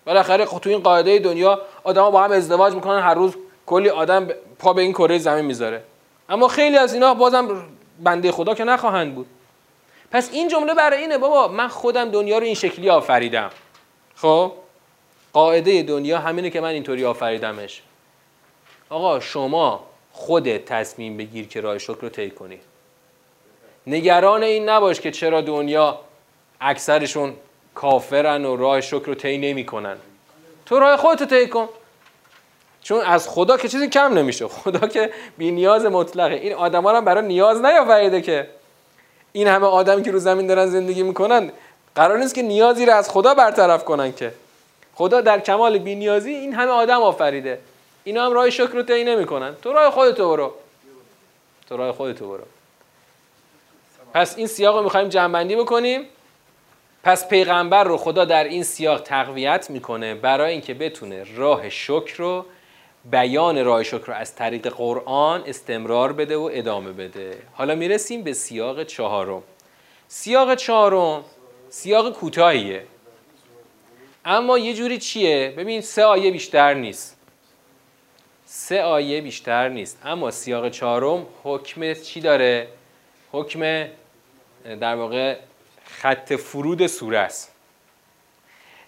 [0.07, 3.35] بالاخره خب تو این قاعده دنیا آدما با هم ازدواج می‌کنن هر روز
[3.67, 5.83] کلی آدم پا به این کره زمین می‌ذاره.
[6.29, 7.49] اما خیلی از اینا بازم
[8.01, 9.27] بنده خدا که نخواهند بود.
[10.11, 13.51] پس این جمله برای اینه بابا من خودم دنیا رو این شکلی آفریدم.
[14.17, 14.53] خب؟
[15.33, 17.83] قاعده دنیا همینه که من اینطوری آفریدمش.
[18.91, 22.59] آقا شما خودت تصمیم بگیر که راه شکر رو طی کنی.
[23.87, 26.01] نگران این نباش که چرا دنیا
[26.61, 27.35] اکثرشون
[27.75, 29.97] کافرن و راه شکر رو طی نمی‌کنن.
[30.67, 31.69] تو راه خودت رو طی کن.
[32.87, 34.49] چون از خدا که چیزی کم نمیشه.
[34.49, 36.35] خدا که بی نیاز مطلقه.
[36.35, 38.49] این آدما هم برای نیاز نیافریده که
[39.33, 41.53] این همه آدم که رو زمین دارن زندگی می‌کنن
[41.95, 44.33] قرار نیست که نیازی رو از خدا برطرف کنن که.
[44.95, 47.59] خدا در کمال نیازی این همه آدم آفریده.
[48.05, 49.55] اینا هم راه شکر رو طی نمی‌کنن.
[49.63, 50.55] تو راه خودتو برو.
[51.69, 52.45] تو راه خودتو برو.
[54.15, 56.05] پس این سیاق رو می‌خوایم جنبندی بکنیم.
[57.05, 62.45] پس پیغمبر رو خدا در این سیاق تقویت می‌کنه برای اینکه بتونه راه شکر رو
[63.11, 67.43] بیان راه شکر از طریق قرآن استمرار بده و ادامه بده.
[67.53, 69.43] حالا می‌رسیم به سیاق چهارم.
[70.09, 71.25] سیاق چهارم
[71.71, 72.87] سیاق کوتاهیه.
[74.25, 77.17] اما یه جوری چیه؟ ببین سه آیه بیشتر نیست.
[78.47, 79.99] سه آیه بیشتر نیست.
[80.05, 82.69] اما سیاق چهارم حکم چی داره؟
[83.33, 83.61] حکم
[84.81, 85.37] در واقع
[85.85, 87.53] خط فرود سوره است.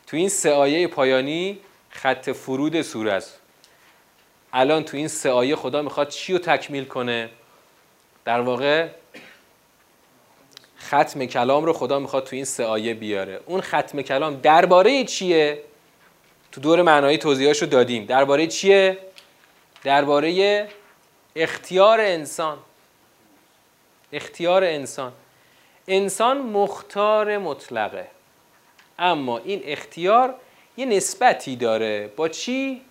[0.06, 1.58] تو این سه آیه پایانی
[1.90, 3.37] خط فرود سوره است.
[4.52, 7.30] الان تو این سه آیه خدا می‌خواد چی رو تکمیل کنه؟
[8.24, 8.88] در واقع
[10.80, 13.40] ختم کلام رو خدا می‌خواد تو این سه آیه بیاره.
[13.46, 15.62] اون ختم کلام درباره چیه؟
[16.52, 18.04] تو دور معنایی توضیحاشو دادیم.
[18.04, 18.98] درباره چیه؟
[19.84, 20.68] درباره
[21.36, 22.58] اختیار انسان.
[24.12, 25.12] اختیار انسان.
[25.88, 28.06] انسان مختار مطلقه.
[28.98, 30.34] اما این اختیار
[30.76, 32.12] یه نسبتی داره.
[32.16, 32.82] با چی؟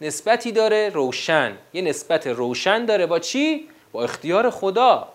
[0.00, 1.56] نسبتی داره روشن.
[1.72, 5.08] یه نسبت روشن داره با چی؟ با اختیار خدا.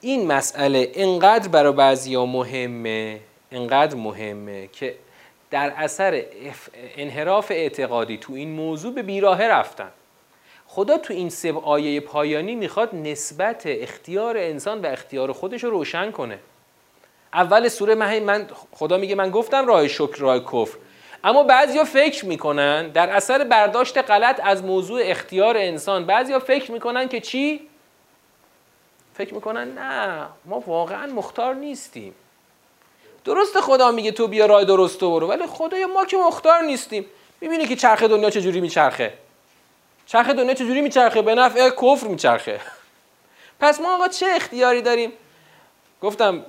[0.00, 3.20] این مسئله انقدر برای بعضی ها مهمه
[3.52, 4.94] انقدر مهمه که
[5.50, 6.24] در اثر
[6.96, 9.90] انحراف اعتقادی تو این موضوع به بیراهه رفتن.
[10.66, 16.10] خدا تو این سه آیه پایانی می‌خواد نسبت اختیار انسان و اختیار خودش رو روشن
[16.10, 16.38] کنه.
[17.32, 20.78] اول سوره من خدا میگه من گفتم راه شکر راه کفر.
[21.24, 27.08] اما بعضیا فکر می‌کنن در اثر برداشت غلط از موضوع اختیار انسان بعضیا فکر می‌کنن
[27.08, 27.68] که چی؟
[29.14, 32.14] فکر می‌کنن نه ما واقعا مختار نیستیم.
[33.24, 37.06] درست خدا میگه تو بیا راه درست برو ولی خدایا ما که مختار نیستیم.
[37.40, 39.12] می‌بینی که چرخ دنیا چجوری میچرخه؟
[40.06, 42.60] چرخ دنیا چجوری میچرخه؟ به نفع کفر میچرخه.
[43.60, 45.12] پس ما آقا چه اختیاری داریم؟
[46.02, 46.44] گفتم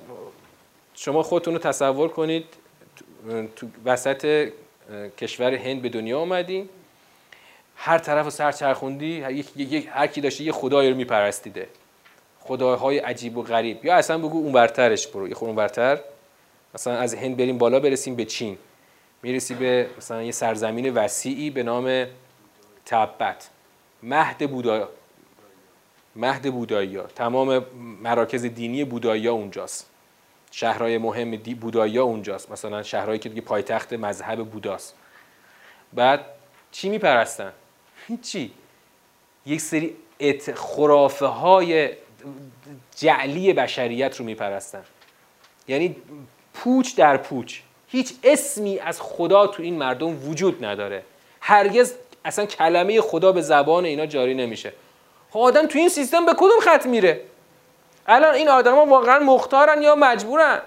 [0.94, 2.44] شما خودتون رو تصور کنید
[3.56, 4.52] تو وسط
[5.18, 6.68] کشور هند به دنیا اومدین
[7.76, 9.20] هر طرف سر چرخوندی
[9.90, 11.68] هر کی داشته یه خدایی رو میپرستیده.
[12.40, 13.84] خداهای عجیب و غریب.
[13.84, 15.28] یا اصلا بگو اونورترش برو.
[15.28, 16.00] یه اونورتر
[16.74, 18.58] مثلا از هند بریم بالا برسیم به چین.
[19.22, 22.06] می‌رسی به مثلا یه سرزمین وسیعی به نام
[22.86, 23.48] تبت.
[24.02, 24.88] مهد بودا
[26.16, 27.02] مهد بودایی ها.
[27.02, 27.64] تمام
[28.02, 29.90] مراکز دینی بودایی ها اونجاست.
[30.56, 32.50] شهرهای مهم بودایی اونجاست.
[32.50, 34.94] مثلا شهرهایی که دیگه پایتخت مذهب بوداست.
[35.92, 36.24] بعد
[36.72, 37.52] چی میپرستن؟
[38.08, 38.50] هیچی
[39.46, 39.96] یک سری
[40.54, 41.90] خرافه های
[42.96, 44.84] جعلی بشریت رو میپرستن.
[45.68, 45.96] یعنی
[46.54, 47.60] پوچ در پوچ.
[47.88, 51.02] هیچ اسمی از خدا تو این مردم وجود نداره.
[51.40, 54.72] هرگز اصلا کلمه خدا به زبان اینا جاری نمیشه.
[55.30, 57.20] خب آدم تو این سیستم به کدوم خط میره؟
[58.06, 60.60] الان این آدما واقعا مختارن یا مجبورن؟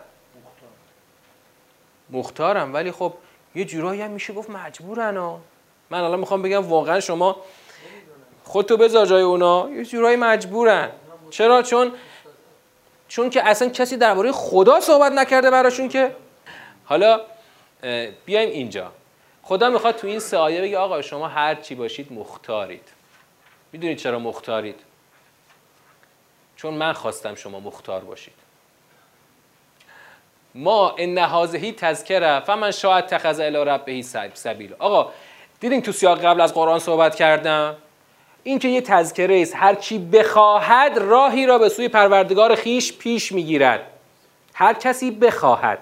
[2.10, 3.14] مختارن ولی خب
[3.56, 5.40] یه جورایی هم میشه گفت مجبورن ها.
[5.90, 7.36] من الان می‌خوام بگم واقعا شما
[8.44, 10.92] خودتو بذار جای اونا یه جورایی مجبورن.
[11.30, 11.92] چرا؟ چون
[13.08, 16.16] چون که اصلا کسی درباره خدا صحبت نکرده براشون که.
[16.86, 17.22] حالا
[18.26, 18.92] بیایم اینجا.
[19.44, 22.84] خدا می‌خواد تو این سه آیه بگه آقا شما هر چی باشید مختارید.
[23.72, 24.80] می‌دونید چرا مختارید؟
[26.58, 28.34] چون من خواستم شما مختار باشید.
[30.56, 31.18] ما ان
[31.56, 34.02] هی تذکره فمن شاید تخذ الی ربه
[34.34, 34.76] سبیل.
[34.80, 35.12] آقا
[35.60, 37.76] دیدین تو سیاق قبل از قرآن صحبت کردم؟
[38.44, 43.32] این که یه تذکره است هر کی بخواهد راهی را به سوی پروردگار خیش پیش
[43.32, 43.82] می‌گیرد.
[44.54, 45.80] هر کسی بخواهد.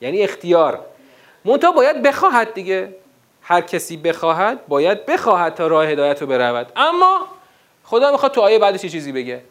[0.00, 0.80] یعنی اختیار.
[1.44, 2.94] منتها باید بخواهد دیگه.
[3.42, 6.72] هر کسی بخواهد باید بخواهد تا راه هدایت رو برود.
[6.76, 7.28] اما
[7.84, 9.42] خدا می‌خواد تو آیه بعدش یه چیزی بگه.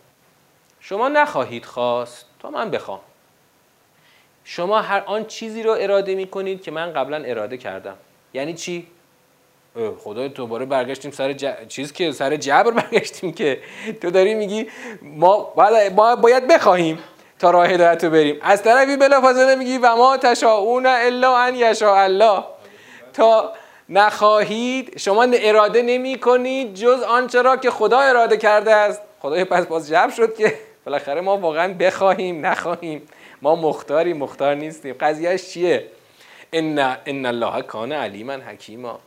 [0.79, 2.99] شما نخواهید خواست تا من بخوام.
[4.43, 7.95] شما هر آن چیزی رو اراده می‌کنید که من قبلا اراده کردم.
[8.33, 8.87] یعنی چی؟
[10.03, 11.33] خدای دوباره برگشتیم سر
[11.67, 13.61] چیز که سر جبر برگشتیم که
[14.01, 14.67] تو داری میگی
[15.01, 15.39] ما
[16.15, 16.99] باید بخواهیم
[17.39, 18.39] تا راه هدایت رو بریم.
[18.41, 22.43] از طرفی بلافاصله میگی و ما تشاؤون الا ان یشاء الله.
[23.13, 23.53] تا
[23.91, 29.01] نخواهید شما اراده نمی کنید جز آنچه را که خدا اراده کرده است.
[29.19, 30.53] خدای پس باز جمع شد که
[30.85, 33.01] بالاخره ما واقعا بخواهیم نخواهیم.
[33.41, 34.95] ما مختاری مختار نیستیم.
[34.99, 35.87] قضیهش چیه؟
[36.53, 38.99] ان ان الله کان علیما حکیما.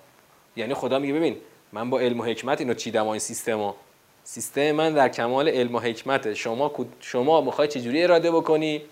[0.57, 1.37] یعنی خدا میگه ببین
[1.73, 3.73] من با علم و حکمت اینو چیدم این سیستمو
[4.25, 6.35] سیستم من در کمال علم و حکمته.
[6.35, 8.83] شما شما می‌خوای چجوری اراده بکنی؟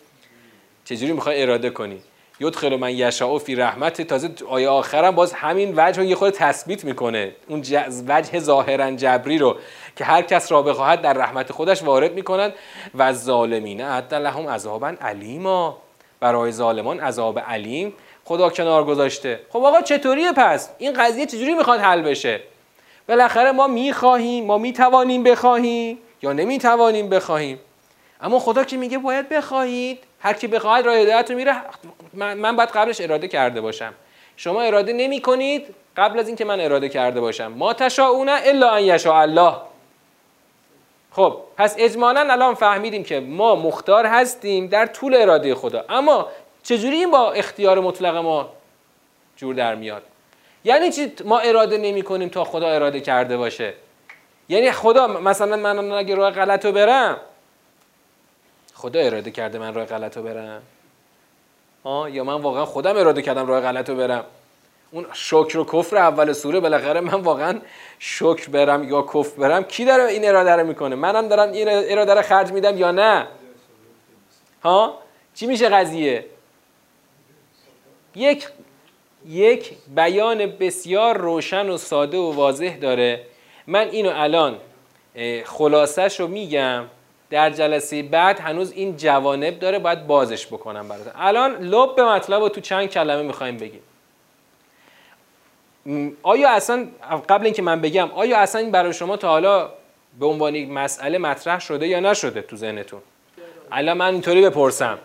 [0.85, 2.01] چجوری می‌خوای اراده کنی؟
[2.41, 6.85] یدخل من یشاء فی رحمت تازه آیه آخرم باز همین وجه رو یه خود تثبیت
[6.85, 7.33] می‌کنه.
[7.49, 7.61] اون
[8.09, 9.57] وجه ظاهرا جبری رو
[9.97, 12.53] که هر کس را بخواهد در رحمت خودش وارد می‌کنند.
[12.95, 15.79] و ظالمین عد لهم عذابا علیما
[16.21, 17.95] برای ظالمان عذاب علیم.
[18.25, 19.41] خدا کنار گذاشته.
[19.51, 22.41] خب آقا چطوریه پس؟ این قضیه چجوری می‌خواد حل بشه؟
[23.09, 24.47] بالاخره ما می‌خواهیم.
[24.47, 27.59] ما می‌توانیم بخواهیم یا نمی‌توانیم بخواهیم.
[28.21, 29.99] اما خدا که میگه باید بخواهید.
[30.23, 31.57] هر کی بخواهد راه هدایت رو میره
[32.15, 33.95] من, من باید قبلش اراده کرده باشم.
[34.37, 37.47] شما اراده نمی کنید قبل از اینکه من اراده کرده باشم.
[37.47, 39.55] ما تشاؤون الا ان یشاء الله.
[41.11, 45.85] خب پس اجمالا الان فهمیدیم که ما مختار هستیم در طول اراده خدا.
[45.89, 46.29] اما
[46.63, 48.49] چجوری این با اختیار مطلق ما
[49.37, 50.03] جور در میاد؟
[50.65, 53.75] یعنی چی ما اراده نمی کنیم تا خدا اراده کرده باشه؟
[54.49, 57.17] یعنی خدا مثلا من اگه راه غلط رو برم
[58.83, 60.63] خدا اراده کرده من راه غلط رو برم؟
[61.85, 64.25] آه یا من واقعا خودم اراده کردم راه غلط رو برم؟
[64.91, 67.61] اون شکر و کفر اول سوره بالاخره من واقعا
[67.99, 72.15] شکر برم یا کفر برم؟ کی داره این اراده رو می‌کنه؟ منم دارم این اراده
[72.15, 73.27] رو خرج میدم یا نه؟
[74.63, 74.99] ها؟
[75.35, 76.25] چی میشه قضیه؟
[78.15, 78.49] یک
[79.27, 83.27] یک بیان بسیار روشن و ساده و واضح داره.
[83.67, 84.59] من اینو الان
[85.45, 86.85] خلاصش رو میگم.
[87.33, 91.13] در جلسه بعد هنوز این جوانب داره باید بازش بکنم براتون.
[91.17, 93.83] الان لب به مطلب رو تو چند کلمه می‌خوایم بگیم.
[96.23, 96.87] آیا اصلا
[97.29, 99.69] قبل اینکه من بگم آیا اصلا برای شما تا حالا
[100.21, 103.01] به عنوان مسئله مطرح شده یا نشده تو ذهنتون؟
[103.73, 104.99] الان من اینطوری بپرسم.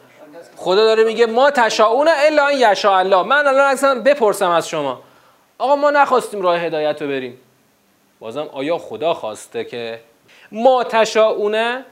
[0.56, 3.24] خدا داره میگه ما تشاؤون الا ان یشاء الله.
[3.24, 5.02] من الان اصلا بپرسم از شما.
[5.58, 7.40] آقا ما نخواستیم راه هدایت رو بریم.
[8.20, 10.00] بازم آیا خدا خواسته که
[10.52, 11.84] ما تشاؤون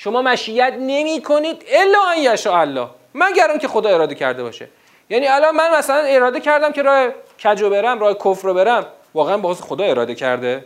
[0.00, 4.68] شما مشیت نمی کنید الا ان یشاء الله مگر که خدا اراده کرده باشه.
[5.10, 7.08] یعنی الان من مثلا اراده کردم که راه
[7.44, 10.64] کجو برم راه کفر رو برم واقعا باز خدا اراده کرده.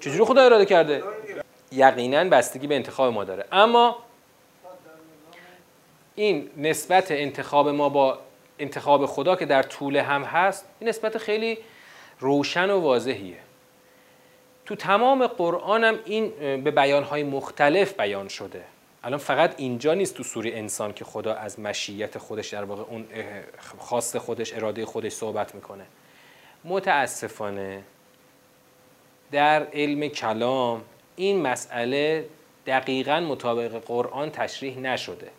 [0.00, 1.02] چجوری خدا اراده کرده؟
[1.72, 3.44] یقینا بستگی به انتخاب ما داره.
[3.52, 3.96] اما
[6.14, 8.18] این نسبت انتخاب ما با
[8.58, 11.58] انتخاب خدا که در طول هم هست این نسبت خیلی
[12.20, 13.43] روشن و واضحیه.
[14.66, 16.30] تو تمام قرآن هم این
[16.64, 18.64] به بیانهای مختلف بیان شده.
[19.04, 23.06] الان فقط اینجا نیست تو سوره انسان که خدا از مشیت خودش در واقع اون
[23.78, 25.86] خواست خودش اراده خودش صحبت می‌کنه.
[26.64, 27.82] متاسفانه
[29.32, 30.82] در علم کلام
[31.16, 32.26] این مسئله
[32.66, 35.30] دقیقا مطابق قرآن تشریح نشده.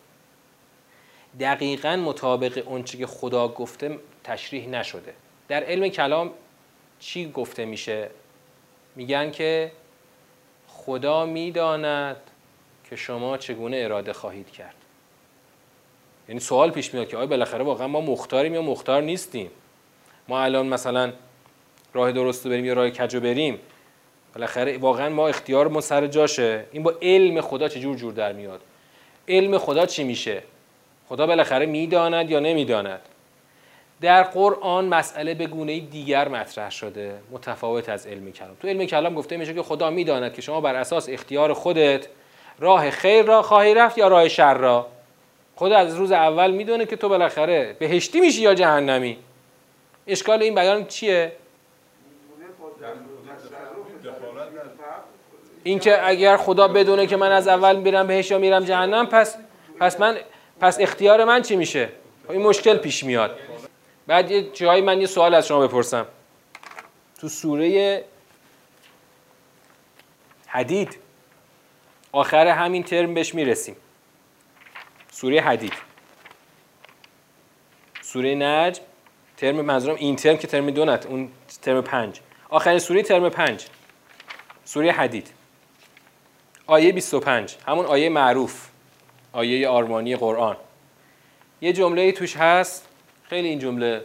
[1.40, 5.14] دقیقا مطابق اونچه که خدا گفته تشریح نشده.
[5.48, 6.32] در علم کلام
[7.00, 8.10] چی گفته میشه؟
[8.96, 9.72] میگن که
[10.68, 12.18] خدا می‌داند
[12.90, 14.76] که شما چگونه اراده خواهید کرد.
[16.28, 19.52] یعنی سوال پیش میاد که آیا بالاخره واقعا ما مختاریم یا مختار نیستیم؟
[20.28, 21.14] ما الان مثلا
[21.94, 23.60] راه درست رو بریم یا راه کجو بریم
[24.34, 26.66] بالاخره واقعا ما اختیار ما سر جاشه.
[26.72, 28.62] این با علم خدا چه جور جور در میاد؟
[29.28, 30.44] علم خدا چی میشه؟
[31.10, 33.02] خدا بالاخره می‌داند یا نمی‌داند؟
[34.06, 38.56] در قرآن مسئله به گونه دیگر مطرح شده متفاوت از علم کلام.
[38.62, 42.08] تو علم کلام گفته میشه که خدا می‌داند که شما بر اساس اختیار خودت
[42.60, 44.88] راه خیر را خواهی رفت یا راه شر را.
[45.56, 49.18] خدا از روز اول می‌دونه که تو بالاخره بهشتی میشی یا جهنمی.
[50.08, 51.32] اشکال این بیان چیه؟
[55.64, 59.38] اینکه اگر خدا بدونه که من از اول میرم بهش یا میرم جهنم پس
[59.80, 60.18] پس من
[60.62, 61.90] پس اختیار من چی میشه؟
[62.30, 63.38] این مشکل پیش میاد.
[64.08, 66.06] بعد یه جایی من یه سوال از شما بپرسم.
[67.20, 68.06] تو سوره
[70.48, 70.98] حدید
[72.12, 73.76] آخر همین ترم بهش می‌رسیم.
[75.12, 75.74] سوره حدید.
[78.02, 78.84] سوره نجم
[79.38, 82.20] ترم منظورم این ترم که ترم دو نت اون ترم پنج.
[82.50, 83.66] آخرین سوره ترم پنج.
[84.66, 85.32] سوره حدید.
[86.68, 88.70] آیه 25 همون آیه معروف.
[89.32, 90.58] آیه آرمانی قرآن.
[91.62, 92.88] یه جمله توش هست.
[93.36, 94.02] خیلی این جمله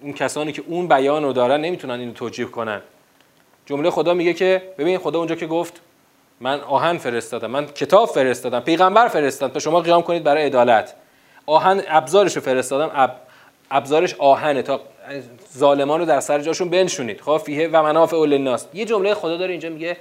[0.00, 2.80] اون کسانی که اون بیان رو دارن نمی‌تونن اینو توجیه کنن.
[3.66, 5.80] جمله خدا میگه که ببین خدا اونجا که گفت
[6.40, 10.94] من آهن فرستادم من کتاب فرستادم پیغمبر فرستادم تا شما قیام کنید برای عدالت.
[11.46, 13.10] آهن ابزارش رو فرستادم اب...
[13.70, 14.62] ابزارش آهنه.
[14.62, 14.80] تا
[15.56, 17.20] ظالمان رو در سر جاشون بنشونید.
[17.20, 18.66] خب فیه و منافع للناس.
[18.74, 19.96] یه جمله خدا داره اینجا میگه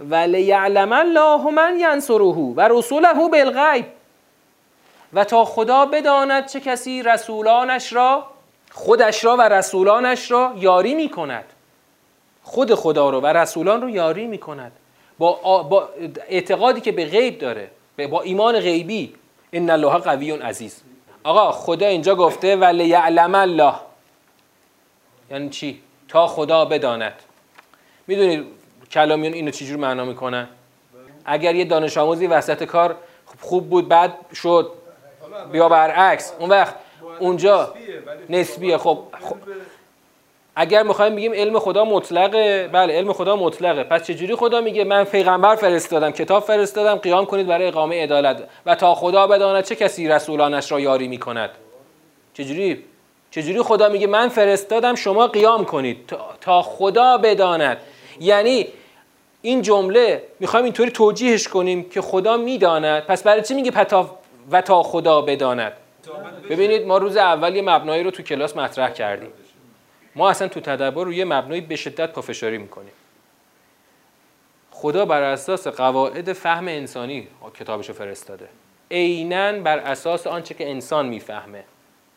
[0.00, 3.84] ولیعلم الله من ینصره و رسوله بالغیب
[5.12, 8.26] و تا خدا بداند چه کسی رسولانش را
[8.72, 11.44] خودش را و رسولانش را یاری می کند
[12.42, 14.72] خود خدا رو و رسولان رو یاری می کند
[15.18, 15.88] با, با
[16.28, 17.70] اعتقادی که به غیب داره
[18.10, 19.14] با ایمان غیبی.
[19.52, 20.82] ان الله قوی عزیز.
[21.24, 23.74] آقا خدا اینجا گفته و لیعلم الله.
[25.30, 27.12] یعنی چی؟ تا خدا بداند.
[28.06, 28.46] می‌دونید
[28.90, 30.48] کلامیون اینو چجور معنا می‌کنن
[31.24, 32.96] اگر یه دانش آموزی وسط کار
[33.40, 34.72] خوب بود بعد شد.
[35.52, 36.74] بیا برعکس اون وقت
[37.18, 37.74] اونجا
[38.28, 38.78] نسبیه.
[38.78, 39.36] خب, خب
[40.56, 43.84] اگر می‌خوایم بگیم علم خدا مطلقه بله علم خدا مطلقه.
[43.84, 48.74] پس چجوری خدا میگه من پیغمبر فرستادم کتاب فرستادم قیام کنید برای اقامه عدالت؟ و
[48.74, 51.50] تا خدا بداند چه کسی رسولانش را یاری می‌کند؟
[52.34, 52.84] چجوری؟
[53.30, 57.78] چجوری خدا میگه من فرستادم شما قیام کنید؟ تا خدا بداند.
[58.20, 58.66] یعنی
[59.42, 63.02] این جمله می‌خوایم اینطوری توجیهش کنیم که خدا می‌داند.
[63.06, 63.70] پس برای چی میگه
[64.50, 65.72] و تا خدا بداند.
[66.50, 69.30] ببینید ما روز اول یه مبنایی رو تو کلاس مطرح کردیم.
[70.16, 72.92] ما اصلا تو تدبر روی مبنای به شدت پافشاری می‌کنیم.
[74.70, 77.28] خدا بر اساس قواعد فهم انسانی
[77.60, 78.48] کتابشو فرستاده.
[78.90, 81.64] عینا بر اساس آنچه که انسان می‌فهمه.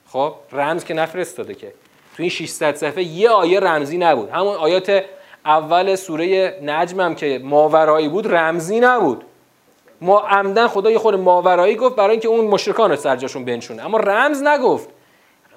[0.07, 1.73] خب رمز که نفرستاده که.
[2.17, 4.29] تو این 600 صفحه یه آیه رمزی نبود.
[4.29, 5.03] همون آیات
[5.45, 9.23] اول سوره نجم هم که ماورایی بود رمزی نبود.
[10.03, 13.85] ما عمدن خدا یه خود ماورایی گفت برای اینکه اون مشرکان رو سرجاشون بنشونه.
[13.85, 14.89] اما رمز نگفت.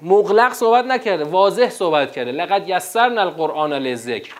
[0.01, 2.31] مغلق صحبت نکرده واضح صحبت کرده.
[2.31, 4.33] لقد یسرنا القرآن للذکر.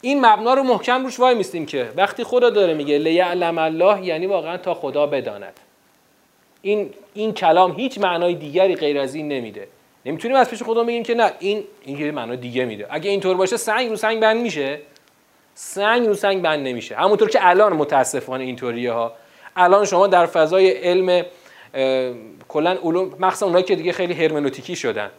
[0.00, 4.26] این مبنا رو محکم روش وای میستیم که وقتی خدا داره میگه لیعلم الله یعنی
[4.26, 5.60] واقعا تا خدا بداند.
[6.62, 9.68] این این کلام هیچ معنای دیگری غیر از این نمیده.
[10.06, 12.86] نمی‌تونیم از پیش خدا بگیم که نه این این یه معنای دیگه میده.
[12.90, 14.78] اگه اینطور باشه سنگ رو سنگ بند میشه.
[15.54, 16.96] سنگ رو سنگ بند نمیشه.
[16.96, 19.12] همونطور که الان متاسفانه اینطوریه ها
[19.56, 21.24] الان شما در فضای علم
[22.48, 25.10] کلا علوم مخصوصا اونایی که دیگه خیلی هرمنوتیکی شدن.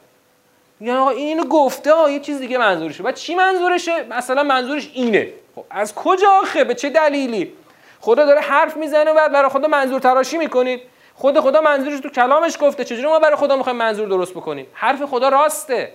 [0.81, 3.03] یا آقا این اینو گفته ها یه چیز دیگه منظورشه.
[3.03, 5.29] بعد چی منظورشه؟ مثلا منظورش اینه.
[5.55, 7.53] خب از کجا آخه؟ به چه دلیلی؟
[8.01, 10.81] خدا داره حرف می‌زنه و برای خدا منظور تراشی می‌کنید.
[11.15, 12.83] خود خدا منظورش تو کلامش گفته.
[12.83, 15.93] چجوری ما برای خدا می‌خوایم منظور درست بکنیم؟ حرف خدا راسته.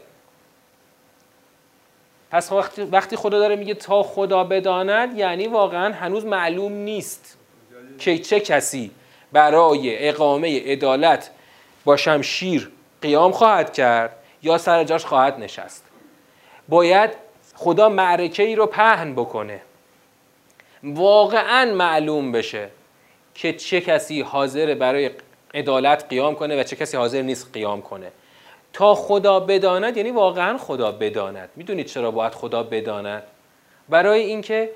[2.31, 2.53] پس
[2.93, 7.38] وقتی خدا داره میگه تا خدا بداند یعنی واقعا هنوز معلوم نیست.
[7.99, 8.91] که چه کسی
[9.33, 11.31] برای اقامه عدالت
[11.85, 12.71] با شمشیر
[13.03, 15.85] قیام خواهد کرد یا سر جاش خواهد نشست؟
[16.69, 17.11] باید
[17.55, 19.61] خدا معرکه ای رو پهن بکنه.
[20.85, 22.69] واقعا معلوم بشه
[23.35, 25.11] که چه کسی حاضر برای
[25.55, 28.13] عدالت قیام کنه و چه کسی حاضر نیست قیام کنه.
[28.73, 31.49] تا خدا بداند یعنی واقعا خدا بداند.
[31.57, 33.23] می‌دونید چرا باید خدا بداند؟
[33.89, 34.71] برای اینکه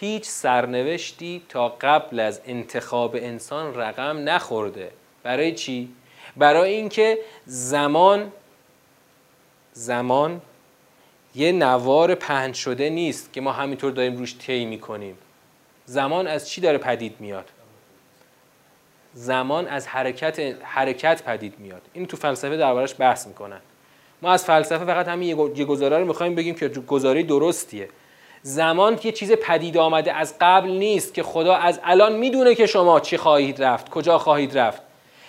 [0.00, 4.90] هیچ سرنوشتی تا قبل از انتخاب انسان رقم نخورده.
[5.22, 5.88] برای چی؟
[6.36, 8.32] برای اینکه زمان
[9.72, 10.42] زمان
[11.34, 15.18] یه نوار پهن شده نیست که ما همینطور داریم روش طی می‌کنیم.
[15.86, 17.50] زمان از چی داره پدید میاد؟
[19.14, 21.82] زمان از حرکت حرکت پدید میاد.
[21.92, 23.60] این تو فلسفه دربارش بحث می‌کنن.
[24.22, 27.88] ما از فلسفه فقط همین یه گزاره رو می‌خوایم بگیم که گزاره درستیه.
[28.46, 33.00] زمان یه چیز پدید آمده از قبل نیست که خدا از الان می‌دونه که شما
[33.00, 34.82] چی خواهید رفت کجا خواهید رفت.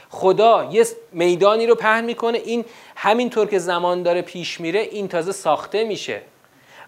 [0.09, 5.31] خدا یه میدانی رو پهن می‌کنه این همینطور که زمان داره پیش میره این تازه
[5.31, 6.21] ساخته میشه.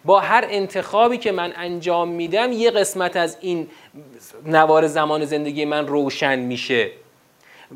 [0.05, 3.67] با هر انتخابی که من انجام میدم یه قسمت از این
[4.45, 6.91] نوار زمان زندگی من روشن میشه.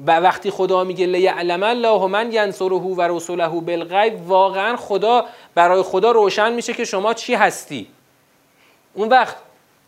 [0.08, 5.26] و وقتی خدا میگه لیعلم الله من ینصره و رسوله بالغیب واقعا خدا
[5.56, 7.88] برای خدا روشن میشه که شما چی هستی.
[8.94, 9.36] اون وقت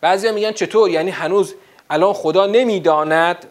[0.02, 1.56] بعضیا میگن چطور؟ یعنی هنوز
[1.90, 3.46] الان خدا نمی‌داند.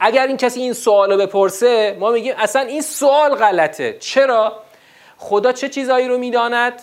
[0.00, 3.96] اگر این کسی این سوال رو بپرسه ما میگیم اصلا این سوال غلطه.
[4.00, 4.62] چرا؟
[5.16, 6.82] خدا چه چیزایی رو می‌داند؟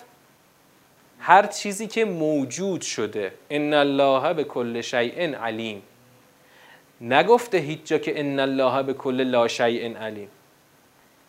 [1.20, 3.34] هر چیزی که موجود شده.
[3.50, 5.84] ان الله به کل شیء علیم.
[7.02, 10.30] نگفته هیچ جا که ان الله به کل لا شیء علیم.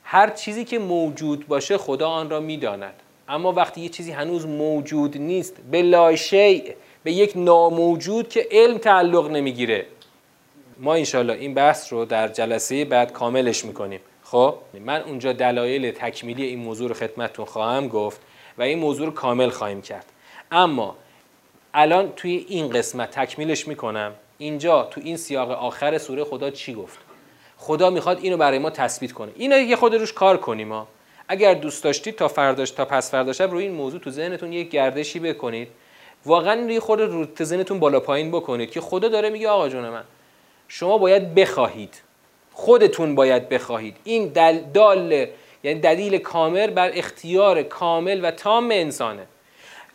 [0.04, 3.01] هر چیزی که موجود باشه خدا آن را می‌داند.
[3.28, 6.72] اما وقتی یه چیزی هنوز موجود نیست به لا شیء
[7.04, 9.86] به یک ناموجود که علم تعلق نمی‌گیره.
[10.78, 14.00] ما انشالله این بحث رو در جلسه بعد کاملش می‌کنیم.
[14.24, 18.20] خب؟ من اونجا دلایل تکمیلی این موضوع رو خدمتتون خواهم گفت
[18.58, 20.06] و این موضوع رو کامل خواهیم کرد.
[20.50, 20.96] اما
[21.74, 24.12] الان توی این قسمت تکمیلش می‌کنم.
[24.38, 26.98] اینجا تو این سیاق آخر سوره خدا چی گفت؟
[27.58, 29.32] خدا می‌خواد اینو برای ما تثبیت کنه.
[29.36, 30.88] اینو یه خود روش کار کنیم ما
[31.32, 35.18] اگر دوست داشتید تا فرداش تا پس فردا روی این موضوع تو ذهنتون یک گردشی
[35.18, 35.68] بکنید.
[36.26, 39.88] واقعا روی خود رو تو ذهنتون بالا پایین بکنید که خدا داره میگه آقا جون
[39.88, 40.04] من
[40.68, 42.02] شما باید بخواهید.
[42.52, 43.96] خودتون باید بخواهید.
[44.04, 45.26] این دل دال
[45.62, 49.26] یعنی دلیل کامل بر اختیار کامل و تام انسانه.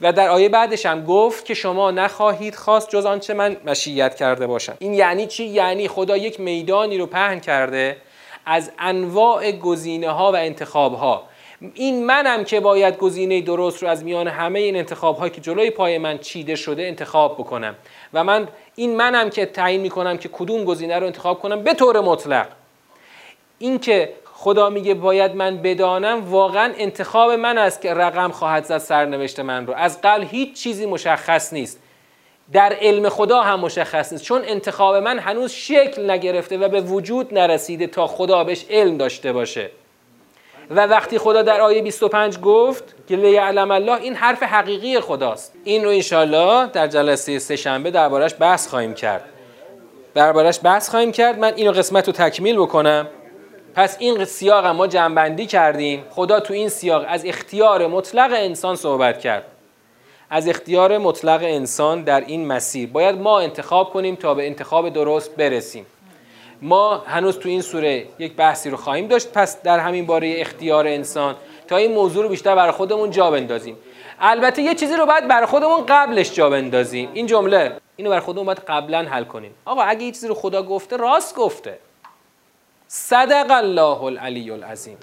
[0.01, 4.47] و در آیه بعدش هم گفت که شما نخواهید خواست جز آنچه من مشیت کرده
[4.47, 4.75] باشم.
[4.79, 7.97] این یعنی چی؟ یعنی خدا یک میدانی رو پهن کرده
[8.47, 11.23] از انواع گزینه ها و انتخاب ها
[11.73, 15.97] این منم که باید گزینه درست رو از میان همه این انتخاب که جلوی پای
[15.97, 17.75] من چیده شده انتخاب بکنم.
[18.13, 21.99] و من این منم که تعیین می‌کنم که کدوم گزینه رو انتخاب کنم به طور
[21.99, 22.47] مطلق.
[23.59, 28.77] این که خدا میگه باید من بدانم واقعا انتخاب من است که رقم خواهد زد
[28.77, 29.73] سرنوشت من رو.
[29.73, 31.79] از قبل هیچ چیزی مشخص نیست.
[32.51, 34.23] در علم خدا هم مشخص نیست.
[34.23, 39.33] چون انتخاب من هنوز شکل نگرفته و به وجود نرسیده تا خدا بهش علم داشته
[39.33, 39.69] باشه.
[40.69, 45.53] و وقتی خدا در آیه 25 گفت که لیعلم الله این حرف حقیقی خداست.
[45.63, 49.23] این رو انشالله در جلسه سه شنبه دربارش بحث خواهیم کرد.
[50.13, 51.39] دربارش بحث خواهیم کرد.
[51.39, 53.07] من اینو قسمت رو تکمیل بکنم.
[53.75, 56.03] پس این سیاق ما جنبندی کردیم.
[56.09, 59.45] خدا تو این سیاق از اختیار مطلق انسان صحبت کرد.
[60.29, 62.89] از اختیار مطلق انسان در این مسیر.
[62.89, 65.85] باید ما انتخاب کنیم تا به انتخاب درست برسیم.
[66.61, 70.87] ما هنوز تو این سوره یک بحثی رو خواهیم داشت پس در همین باره اختیار
[70.87, 71.35] انسان
[71.67, 73.77] تا این موضوع رو بیشتر برای خودمون جا بندازیم.
[74.19, 77.09] البته یه چیزی رو باید برای خودمون قبلش جا بندازیم.
[77.13, 79.51] این جمله اینو برای خودمون باید قبلا حل کنیم.
[79.65, 81.79] آقا اگه یه چیزی رو خدا گفته راست گفته.
[82.87, 84.97] صدق الله العلی العظیم.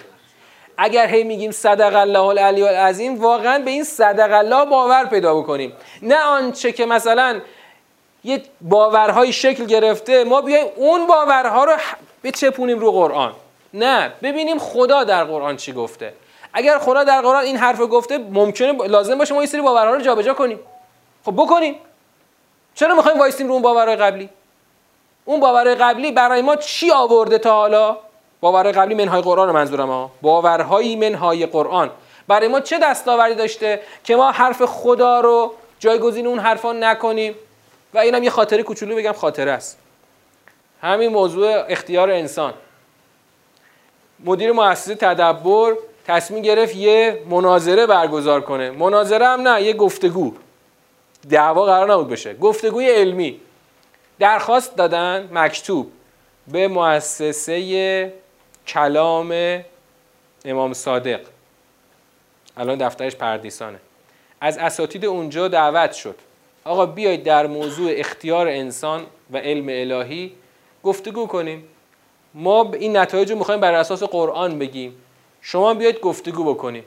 [0.79, 5.73] اگر هی میگیم صدق الله العلی العظیم واقعا به این صدق الله باور پیدا بکنیم.
[6.03, 7.41] نه آنچه که مثلا
[8.25, 11.77] یه باورهای شکل گرفته ما بیایم اون باورها رو
[12.25, 13.33] بچپونیم رو قرآن.
[13.75, 16.13] نه ببینیم خدا در قرآن چی گفته.
[16.53, 20.01] اگر خدا در قرآن این حرف گفته ممکنه لازم باشه ما این سری باورها رو
[20.01, 20.61] جابجا کنیم.
[21.25, 21.75] خب بکنیم.
[22.75, 24.29] چرا می‌خوایم وایسیم رو اون باورهای قبلی؟
[25.25, 27.97] اون باورهای قبلی برای ما چی آورده تا حالا؟
[28.45, 31.91] باورهای قبلی منهای قرآن منظورم ها باورهای منهای قرآن.
[32.29, 37.35] برای ما چه دستاوردی داشته که ما حرف خدا رو جایگزین اون حرفا نکنیم
[37.95, 39.79] و اینم یه خاطره کوچولو بگم خاطره است.
[40.83, 42.55] همین موضوع اختیار انسان.
[44.25, 45.75] مدیر مؤسسه تدبر
[46.07, 48.71] تصمیم گرفت یه مناظره برگزار کنه.
[48.71, 50.35] مناظره هم نه یه گفتگو.
[51.31, 52.35] دعوا قرار نبود بشه.
[52.35, 53.41] گفتگوی علمی.
[54.19, 55.93] درخواست دادن مکتوب
[56.49, 58.24] به مؤسسه
[58.67, 59.61] کلام
[60.45, 61.21] امام صادق.
[62.57, 63.79] الان دفترش پردیسانه.
[64.41, 66.15] از اساتید اونجا دعوت شد.
[66.65, 70.33] آقا بیایید در موضوع اختیار انسان و علم الهی
[70.83, 71.65] گفتگو کنیم.
[72.35, 74.95] ما این نتایج رو می‌خوایم بر اساس قرآن بگیم.
[75.41, 76.85] شما بیاید گفتگو بکنیم.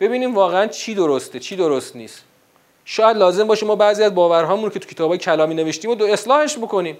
[0.00, 2.24] ببینیم واقعا چی درسته چی درست نیست.
[2.84, 6.58] شاید لازم باشه ما بعضی از باورهامون که تو کتابای کلامی نوشتیم و دو اصلاحش
[6.58, 6.98] بکنیم.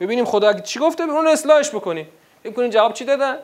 [0.00, 2.08] ببینیم خدا چی گفته اون اصلاحش بکنیم.
[2.44, 3.36] ببینیم جواب چی دادن؟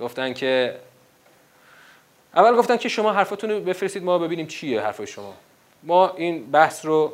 [0.00, 0.78] گفتن که
[2.34, 5.34] اول گفتن که شما حرفاتون رو بفرستید ما ببینیم چیه حرف شما.
[5.82, 7.12] ما این بحث رو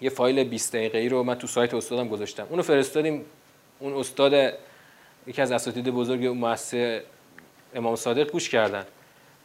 [0.00, 2.46] یه فایل 20 دقیقه‌ای رو من تو سایت استادم گذاشتم.
[2.50, 3.24] اونو فرستادیم.
[3.78, 4.32] اون استاد
[5.26, 7.04] یکی از اساتید بزرگ مؤسسه
[7.74, 8.86] امام صادق گوش کردن.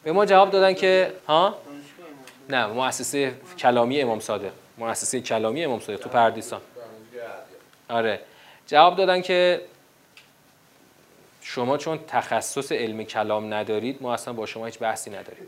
[0.04, 1.58] به ما جواب دادن که ها؟
[2.48, 4.52] نه مؤسسه کلامی امام صادق.
[4.78, 6.60] مؤسسه کلامی امام صادق تو پردیسان.
[7.90, 8.20] آره.
[8.66, 9.60] جواب دادن که
[11.40, 15.46] شما چون تخصص علم کلام ندارید ما اصلا با شما هیچ بحثی نداریم.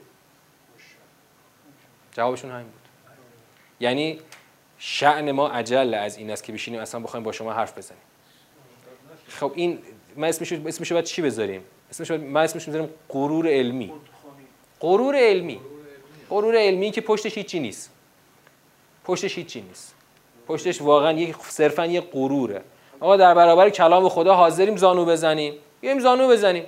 [2.13, 2.81] جوابشون همین بود.
[3.81, 4.21] یعنی
[4.79, 8.03] شعن ما عجل از این است که بشینیم اصلا بخوایم با شما حرف بزنیم.
[9.29, 9.79] خب این
[10.17, 13.93] ما اسمش اسمش باید چی بذاریم؟ اسمش ما اسمش می‌ذاریم غرور علمی.
[14.81, 15.61] غرور علمی.
[16.31, 17.91] غرور علمی که پشتش هیچی نیست.
[19.05, 19.95] پشتش هیچی نیست.
[20.47, 22.63] پشتش واقعا یک صرفا یه غروره.
[23.01, 25.55] آقا در برابر کلام خدا حاضریم زانو بزنیم.
[25.81, 26.65] بیایم زانو بزنیم.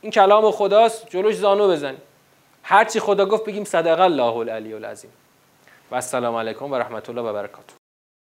[0.00, 2.02] این کلام خداست جلوش زانو بزنیم.
[2.62, 5.10] هرچی خدا گفت بگیم صدق الله العلی العظیم.
[5.90, 7.77] و السلام علیکم و رحمت الله و برکاته.